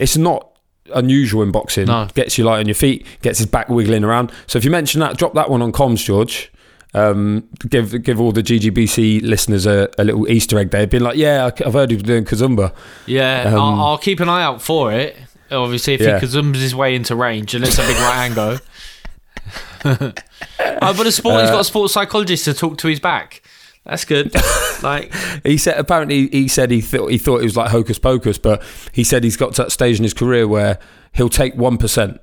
[0.00, 0.50] It's not
[0.94, 1.86] unusual in boxing.
[1.86, 2.08] No.
[2.14, 4.32] Gets you light on your feet, gets his back wiggling around.
[4.46, 6.50] So if you mention that, drop that one on comms, George.
[6.94, 10.86] Um, give give all the GGBC listeners a, a little Easter egg there.
[10.86, 12.72] been like, yeah, I've heard he was doing Kazumba.
[13.06, 15.14] Yeah, Um, I'll, I'll keep an eye out for it.
[15.50, 16.18] Obviously, if Yeah.
[16.18, 18.58] he Kazumbas his way into range and it's a big right go.
[19.84, 20.12] oh,
[20.80, 23.42] but a sport, he's got a sports psychologist to talk to his back.
[23.86, 24.34] That's good.
[24.82, 25.14] like,
[25.44, 28.62] He said apparently he said he thought he thought it was like hocus pocus, but
[28.92, 30.78] he said he's got to that stage in his career where
[31.12, 32.20] he'll take one percent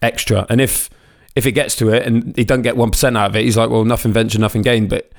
[0.00, 0.88] extra, and if
[1.36, 3.56] if it gets to it and he doesn't get one percent out of it, he's
[3.56, 4.88] like, well, nothing venture, nothing gain.
[4.88, 5.12] But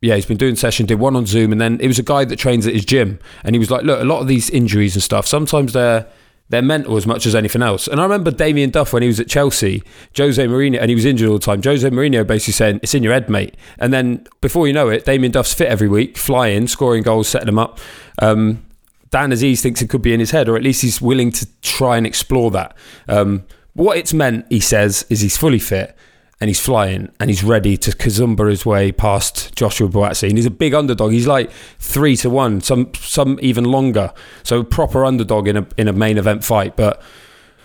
[0.00, 2.24] yeah, he's been doing session, did one on Zoom, and then it was a guy
[2.24, 4.94] that trains at his gym, and he was like, look, a lot of these injuries
[4.94, 6.06] and stuff, sometimes they're
[6.50, 7.86] they're mental as much as anything else.
[7.86, 9.82] And I remember Damien Duff when he was at Chelsea,
[10.16, 11.62] Jose Mourinho, and he was injured all the time.
[11.62, 13.56] Jose Mourinho basically saying, It's in your head, mate.
[13.78, 17.46] And then before you know it, Damien Duff's fit every week, flying, scoring goals, setting
[17.46, 17.78] them up.
[18.20, 18.64] Um,
[19.10, 21.46] Dan Azeez thinks it could be in his head, or at least he's willing to
[21.60, 22.76] try and explore that.
[23.08, 23.44] Um,
[23.74, 25.96] what it's meant, he says, is he's fully fit
[26.40, 30.28] and he's flying and he's ready to Kazumba his way past Joshua Buatsi.
[30.28, 31.12] And he's a big underdog.
[31.12, 34.12] He's like three to one, some some even longer.
[34.44, 36.76] So a proper underdog in a in a main event fight.
[36.76, 37.02] But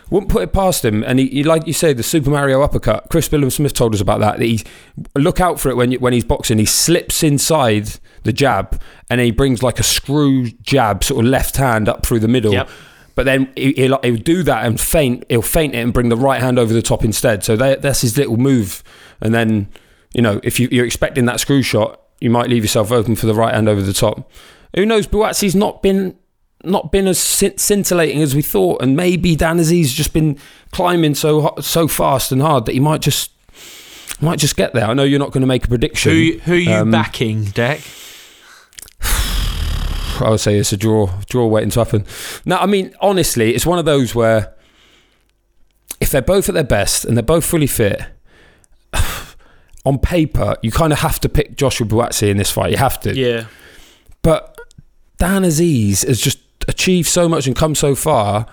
[0.10, 1.04] wouldn't put it past him.
[1.04, 3.08] And he, he like you say, the Super Mario uppercut.
[3.10, 4.40] Chris Billam Smith told us about that.
[4.40, 4.64] That he
[5.16, 6.58] look out for it when you, when he's boxing.
[6.58, 11.58] He slips inside the jab and he brings like a screw jab, sort of left
[11.58, 12.54] hand up through the middle.
[12.54, 12.70] Yep.
[13.16, 15.24] But then he- he'll, he'll do that and faint.
[15.30, 17.44] He'll feint it and bring the right hand over the top instead.
[17.44, 18.84] So that, that's his little move.
[19.22, 19.68] And then,
[20.14, 23.26] you know, if you, you're expecting that screw shot, you might leave yourself open for
[23.26, 24.32] the right hand over the top.
[24.76, 25.06] Who knows?
[25.08, 26.18] Buatsi's not been
[26.66, 30.38] not been as scintillating as we thought, and maybe Dan Azeez just been
[30.72, 33.32] climbing so so fast and hard that he might just
[34.22, 34.86] might just get there.
[34.86, 36.14] I know you're not going to make a prediction.
[36.14, 37.82] Who who are you Um, backing, Dec?
[40.22, 42.06] I would say it's a draw, draw waiting to happen.
[42.46, 44.54] Now, I mean, honestly, it's one of those where
[46.00, 48.02] if they're both at their best and they're both fully fit,
[49.86, 52.72] on paper, you kind of have to pick Joshua Buatsi in this fight.
[52.72, 53.16] You have to.
[53.16, 53.46] Yeah.
[54.22, 54.58] But
[55.18, 58.46] Dan Azeez has just achieved so much and come so far.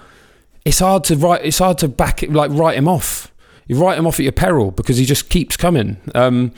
[0.65, 1.45] It's hard to write.
[1.45, 3.33] It's hard to back it, like write him off.
[3.67, 5.99] You write him off at your peril because he just keeps coming.
[6.15, 6.53] Um,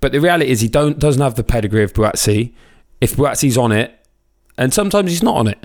[0.00, 2.52] but the reality is he don't doesn't have the pedigree of Buatsi.
[3.00, 3.98] If Buatsi's on it,
[4.60, 5.58] and sometimes he's not on it.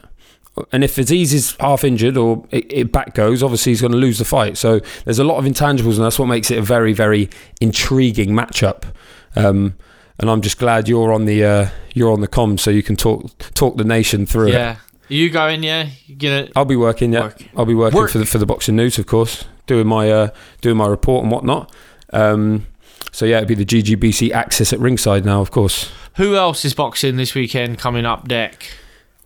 [0.71, 3.97] And if Azeez is half injured or it, it back goes, obviously he's going to
[3.97, 4.57] lose the fight.
[4.57, 7.29] So there's a lot of intangibles, and that's what makes it a very, very
[7.59, 8.85] intriguing matchup.
[9.35, 9.75] Um,
[10.17, 12.95] and I'm just glad you're on the uh, you're on the comms, so you can
[12.95, 14.53] talk talk the nation through it.
[14.53, 14.77] Yeah.
[15.09, 15.61] Are you going?
[15.61, 15.89] Yeah.
[16.05, 16.47] You gonna?
[16.55, 17.11] I'll be working.
[17.11, 18.11] Yeah, I'll be working Work.
[18.11, 20.29] for the for the boxing news, of course, doing my uh,
[20.61, 21.69] doing my report and whatnot.
[22.13, 22.65] Um,
[23.11, 25.91] so yeah, it'd be the GGBC access at ringside now, of course.
[26.15, 28.53] Who else is boxing this weekend coming up, Dec?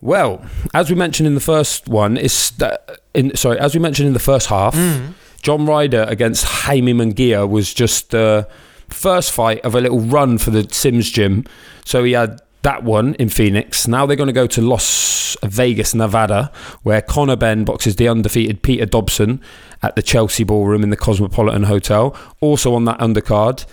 [0.01, 4.07] Well, as we mentioned in the first one, is that in sorry, as we mentioned
[4.07, 5.13] in the first half, mm.
[5.41, 8.47] John Ryder against Jaime Munguia was just the
[8.89, 11.45] first fight of a little run for the Sims gym.
[11.85, 13.87] So he had that one in Phoenix.
[13.87, 16.51] Now they're going to go to Las Vegas, Nevada,
[16.83, 19.41] where Conor Benn boxes the undefeated Peter Dobson
[19.81, 22.15] at the Chelsea Ballroom in the Cosmopolitan Hotel.
[22.41, 23.65] Also on that undercard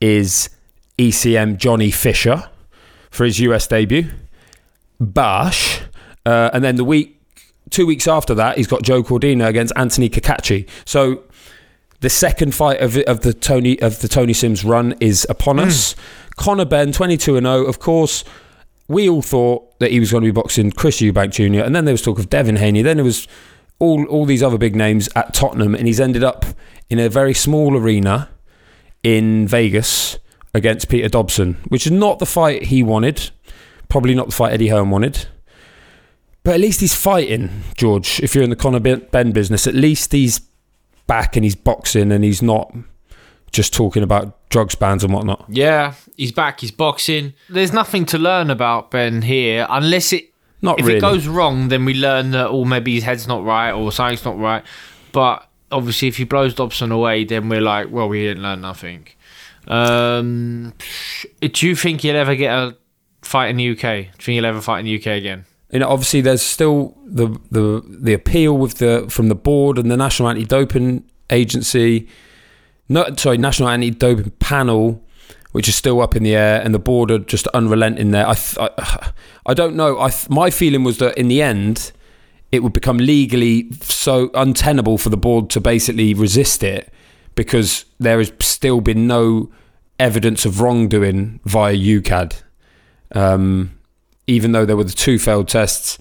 [0.00, 0.50] is
[0.98, 2.48] ECM Johnny Fisher
[3.10, 4.10] for his US debut.
[5.00, 5.80] Bash.
[6.26, 7.20] Uh, and then the week,
[7.70, 10.68] two weeks after that, he's got Joe Cordina against Anthony Cacace.
[10.84, 11.24] So
[12.00, 15.94] the second fight of, of the Tony of the Tony Sims run is upon us.
[16.36, 17.64] Conor Benn, twenty two and zero.
[17.64, 18.24] Of course,
[18.88, 21.62] we all thought that he was going to be boxing Chris Eubank Jr.
[21.64, 22.82] And then there was talk of Devin Haney.
[22.82, 23.28] Then there was
[23.78, 26.44] all all these other big names at Tottenham, and he's ended up
[26.88, 28.28] in a very small arena
[29.02, 30.18] in Vegas
[30.52, 33.30] against Peter Dobson, which is not the fight he wanted.
[33.90, 35.26] Probably not the fight Eddie Hearn wanted.
[36.42, 38.20] But at least he's fighting, George.
[38.20, 40.40] If you're in the Conor Benn business, at least he's
[41.06, 42.74] back and he's boxing and he's not
[43.52, 45.44] just talking about drugs bans and whatnot.
[45.48, 46.60] Yeah, he's back.
[46.60, 47.34] He's boxing.
[47.48, 50.32] There's nothing to learn about Benn here, unless it.
[50.62, 50.98] Not if really.
[50.98, 54.24] it goes wrong, then we learn that, or maybe his head's not right, or something's
[54.24, 54.62] not right.
[55.10, 59.08] But obviously, if he blows Dobson away, then we're like, well, we didn't learn nothing.
[59.66, 60.74] Um,
[61.40, 62.76] do you think he'll ever get a
[63.22, 63.80] fight in the UK?
[63.80, 65.44] Do you think he'll ever fight in the UK again?
[65.72, 69.90] you know, obviously there's still the the the appeal with the from the board and
[69.90, 72.08] the National Anti-Doping Agency,
[72.88, 75.04] no, sorry, National Anti-Doping Panel,
[75.52, 78.26] which is still up in the air, and the board are just unrelenting there.
[78.26, 79.12] I th- I,
[79.46, 80.00] I don't know.
[80.00, 81.92] I th- my feeling was that in the end,
[82.50, 86.92] it would become legally so untenable for the board to basically resist it
[87.36, 89.52] because there has still been no
[90.00, 92.42] evidence of wrongdoing via UKAD.
[93.14, 93.78] Um,
[94.26, 95.98] even though there were the two failed tests,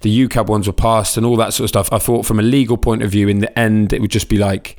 [0.00, 1.92] the UKAD ones were passed and all that sort of stuff.
[1.92, 4.36] I thought from a legal point of view, in the end, it would just be
[4.38, 4.76] like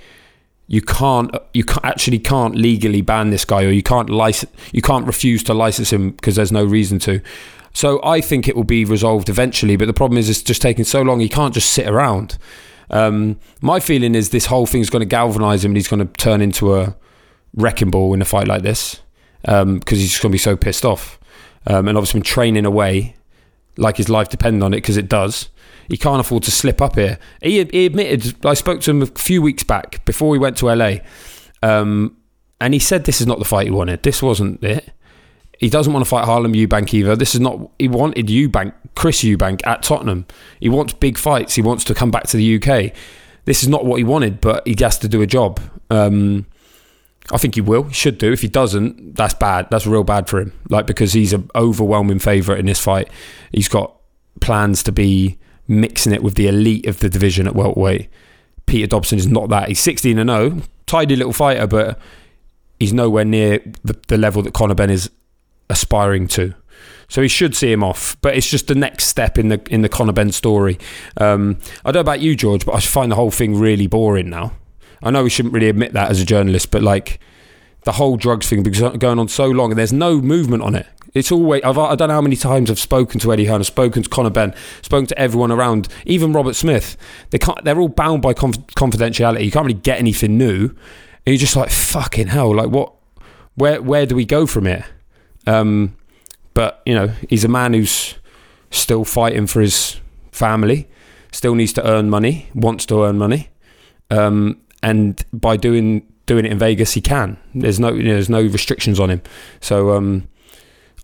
[0.67, 4.81] you can't, you can't, actually can't legally ban this guy, or you can't license, you
[4.81, 7.21] can't refuse to license him because there's no reason to.
[7.73, 10.85] So I think it will be resolved eventually, but the problem is it's just taking
[10.85, 11.19] so long.
[11.19, 12.37] He can't just sit around.
[12.91, 16.13] Um, my feeling is this whole thing's going to galvanise him, and he's going to
[16.13, 16.95] turn into a
[17.55, 19.01] wrecking ball in a fight like this
[19.41, 21.18] because he's just going to be so pissed off.
[21.69, 23.15] Um, and obviously been training away
[23.77, 25.49] like his life depended on it because it does.
[25.87, 27.17] He can't afford to slip up here.
[27.41, 30.73] He, he admitted, I spoke to him a few weeks back before we went to
[30.73, 30.97] LA,
[31.63, 32.17] um,
[32.59, 34.03] and he said this is not the fight he wanted.
[34.03, 34.91] This wasn't it.
[35.59, 37.15] he doesn't want to fight Harlem Eubank either.
[37.15, 37.71] This is not.
[37.79, 40.25] He wanted Eubank, Chris Eubank at Tottenham.
[40.59, 41.55] He wants big fights.
[41.55, 42.93] He wants to come back to the UK.
[43.45, 45.59] This is not what he wanted, but he has to do a job.
[45.89, 46.45] Um,
[47.31, 47.83] I think he will.
[47.83, 48.31] He should do.
[48.31, 49.67] If he doesn't, that's bad.
[49.69, 50.53] That's real bad for him.
[50.69, 53.09] Like because he's an overwhelming favourite in this fight.
[53.51, 53.95] He's got
[54.41, 58.09] plans to be mixing it with the elite of the division at welterweight.
[58.65, 59.67] Peter Dobson is not that.
[59.67, 61.99] He's 16 and 0, tidy little fighter, but
[62.79, 65.09] he's nowhere near the, the level that Conor Benn is
[65.69, 66.53] aspiring to.
[67.07, 69.81] So he should see him off, but it's just the next step in the in
[69.81, 70.77] the Conor Benn story.
[71.17, 74.29] Um, I don't know about you, George, but I find the whole thing really boring
[74.29, 74.53] now.
[75.01, 77.19] I know we shouldn't really admit that as a journalist, but like
[77.83, 80.87] the whole drugs thing been going on so long, and there's no movement on it.
[81.13, 83.67] It's always I've, I don't know how many times I've spoken to Eddie Hearn, I've
[83.67, 86.97] spoken to Conor Benn, spoken to everyone around, even Robert Smith.
[87.31, 87.63] They can't.
[87.63, 89.43] They're all bound by conf- confidentiality.
[89.43, 90.77] You can't really get anything new, and
[91.25, 92.55] you're just like fucking hell.
[92.55, 92.93] Like what?
[93.55, 94.85] Where where do we go from here?
[95.47, 95.95] Um,
[96.53, 98.15] but you know, he's a man who's
[98.71, 99.99] still fighting for his
[100.31, 100.87] family,
[101.31, 103.49] still needs to earn money, wants to earn money,
[104.11, 107.37] um, and by doing doing it in Vegas, he can.
[107.53, 109.21] There's no you know, there's no restrictions on him,
[109.61, 110.27] so um,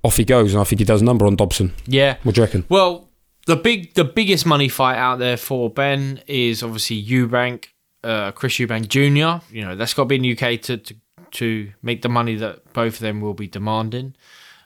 [0.03, 1.73] off he goes, and I think he does a number on Dobson.
[1.87, 2.17] Yeah.
[2.23, 2.65] What do you reckon?
[2.69, 3.09] Well,
[3.47, 7.65] the big, the biggest money fight out there for Benn is obviously Eubank,
[8.03, 9.43] uh, Chris Eubank Jr.
[9.53, 10.95] You know that's got to be in the UK to, to
[11.31, 14.15] to make the money that both of them will be demanding.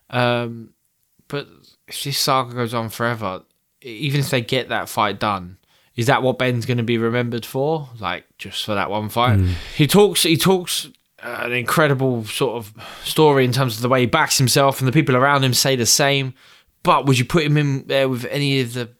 [0.09, 0.73] Um,
[1.27, 1.47] but
[1.87, 3.43] if this saga goes on forever,
[3.81, 5.57] even if they get that fight done,
[5.99, 7.89] is that what Benn's going to be remembered for?
[7.99, 9.37] Like just for that one fight?
[9.37, 9.51] Mm.
[9.75, 10.23] He talks.
[10.23, 10.87] He talks
[11.21, 12.73] uh, an incredible sort of
[13.03, 15.75] story in terms of the way he backs himself, and the people around him say
[15.75, 16.33] the same.
[16.83, 18.91] But would you put him in there with any of the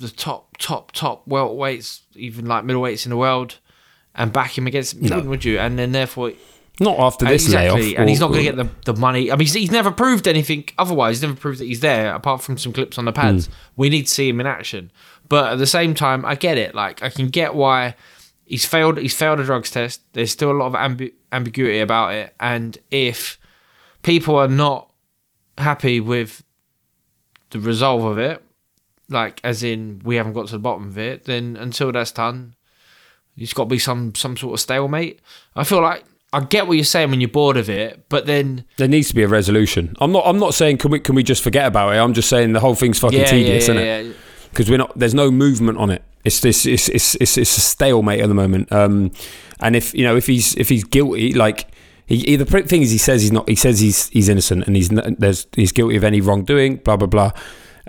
[0.00, 3.60] the top, top, top welterweights, even like middleweights in the world,
[4.16, 5.00] and back him against?
[5.00, 5.20] No.
[5.20, 5.60] would you?
[5.60, 6.32] And then therefore,
[6.80, 9.30] Not after this exactly, layoff, and he's not going to get the, the money.
[9.30, 11.16] I mean, he's, he's never proved anything otherwise.
[11.16, 13.46] He's never proved that he's there, apart from some clips on the pads.
[13.46, 13.52] Mm.
[13.76, 14.90] We need to see him in action.
[15.28, 16.74] But at the same time, I get it.
[16.74, 17.94] Like, I can get why
[18.46, 18.98] he's failed.
[18.98, 20.00] He's failed a drugs test.
[20.14, 23.38] There's still a lot of ambi- ambiguity about it, and if
[24.02, 24.90] people are not
[25.58, 26.42] happy with
[27.50, 28.42] the resolve of it,
[29.10, 32.54] like as in we haven't got to the bottom of it, then until that's done,
[33.36, 35.20] it's got to be some some sort of stalemate.
[35.56, 38.64] I feel like I get what you're saying when you're bored of it, but then
[38.76, 39.94] There needs to be a resolution.
[40.00, 40.24] I'm not.
[40.26, 41.98] I'm not saying can we can we just forget about it.
[41.98, 43.96] I'm just saying the whole thing's fucking Yeah, tedious, yeah, isn't yeah.
[44.10, 44.16] it?
[44.58, 44.98] Because we're not.
[44.98, 46.02] There's no movement on it.
[46.24, 46.66] It's this.
[46.66, 48.72] It's it's it's, it's a stalemate at the moment.
[48.72, 49.12] Um,
[49.60, 51.70] and if you know if he's if he's guilty, like
[52.06, 53.48] he, he the thing is he says he's not.
[53.48, 56.78] He says he's he's innocent and he's there's he's guilty of any wrongdoing.
[56.78, 57.30] Blah blah blah.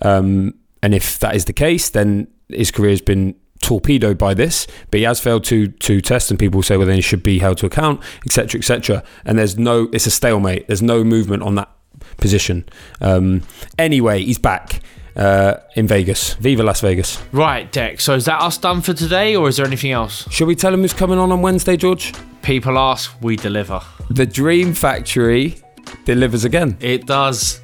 [0.03, 0.53] Um,
[0.83, 4.67] and if that is the case, then his career has been torpedoed by this.
[4.91, 7.39] But he has failed to to test, and people say, well, then he should be
[7.39, 9.03] held to account, etc., etc.
[9.25, 9.89] And there's no.
[9.91, 10.67] It's a stalemate.
[10.67, 11.71] There's no movement on that
[12.17, 12.69] position.
[13.01, 13.41] Um,
[13.79, 14.83] anyway, he's back
[15.15, 16.33] uh, in Vegas.
[16.35, 17.21] Viva Las Vegas.
[17.31, 18.01] right, Dec.
[18.01, 20.29] So is that us done for today, or is there anything else?
[20.31, 22.13] Should we tell him who's coming on on Wednesday, George?
[22.41, 23.81] People ask, we deliver.
[24.09, 25.57] The Dream Factory
[26.05, 26.77] delivers again.
[26.79, 27.61] It does.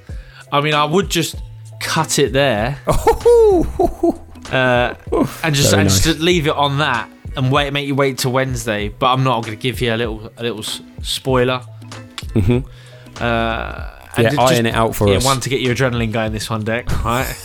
[0.51, 1.35] I mean, I would just
[1.79, 4.93] cut it there, uh,
[5.43, 6.03] and just Very and nice.
[6.03, 8.89] just leave it on that, and wait, make you wait till Wednesday.
[8.89, 10.63] But I'm not going to give you a little a little
[11.01, 11.59] spoiler.
[12.33, 12.59] hmm
[13.19, 15.11] Uh, Yeah, ju- iron it out for us.
[15.11, 15.25] yeah, us.
[15.25, 16.31] One to get your adrenaline going.
[16.31, 16.89] This one, Dec.
[17.03, 17.35] Right.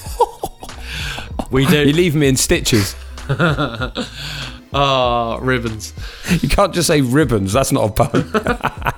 [1.51, 1.87] we do.
[1.87, 2.95] You leave me in stitches.
[4.73, 5.93] oh, ribbons.
[6.41, 7.53] You can't just say ribbons.
[7.53, 8.95] That's not a pun.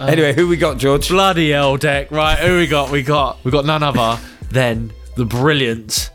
[0.08, 1.08] anyway, who we got, George?
[1.08, 2.10] Bloody hell, Dec.
[2.10, 2.90] Right, who we got?
[2.90, 4.20] We got we got none other
[4.50, 6.10] than the brilliant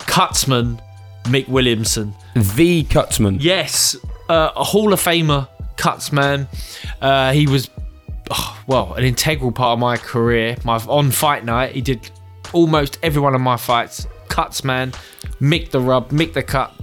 [0.00, 0.80] Cutsman
[1.24, 2.14] Mick Williamson.
[2.34, 3.38] The Cutsman.
[3.40, 3.96] Yes,
[4.28, 6.46] uh, a Hall of Famer Cutsman.
[7.00, 7.68] Uh, he was,
[8.30, 10.56] oh, well, an integral part of my career.
[10.64, 12.10] My on fight night, he did
[12.52, 14.06] almost every one of my fights.
[14.28, 14.92] Cuts, man.
[15.40, 16.74] Mick the rub, Mick the cut.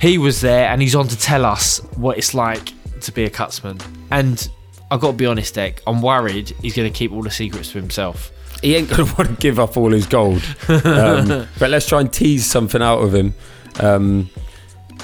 [0.00, 3.30] He was there, and he's on to tell us what it's like to be a
[3.30, 3.80] Cutsman.
[4.10, 4.48] And
[4.90, 5.80] I've got to be honest, Dec.
[5.86, 8.32] I'm worried he's going to keep all the secrets to himself.
[8.62, 10.42] He ain't going to want to give up all his gold.
[10.68, 13.34] Um, but let's try and tease something out of him.
[13.80, 14.30] Um,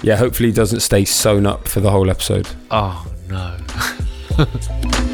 [0.03, 2.49] yeah, hopefully he doesn't stay sewn up for the whole episode.
[2.70, 3.59] Oh no.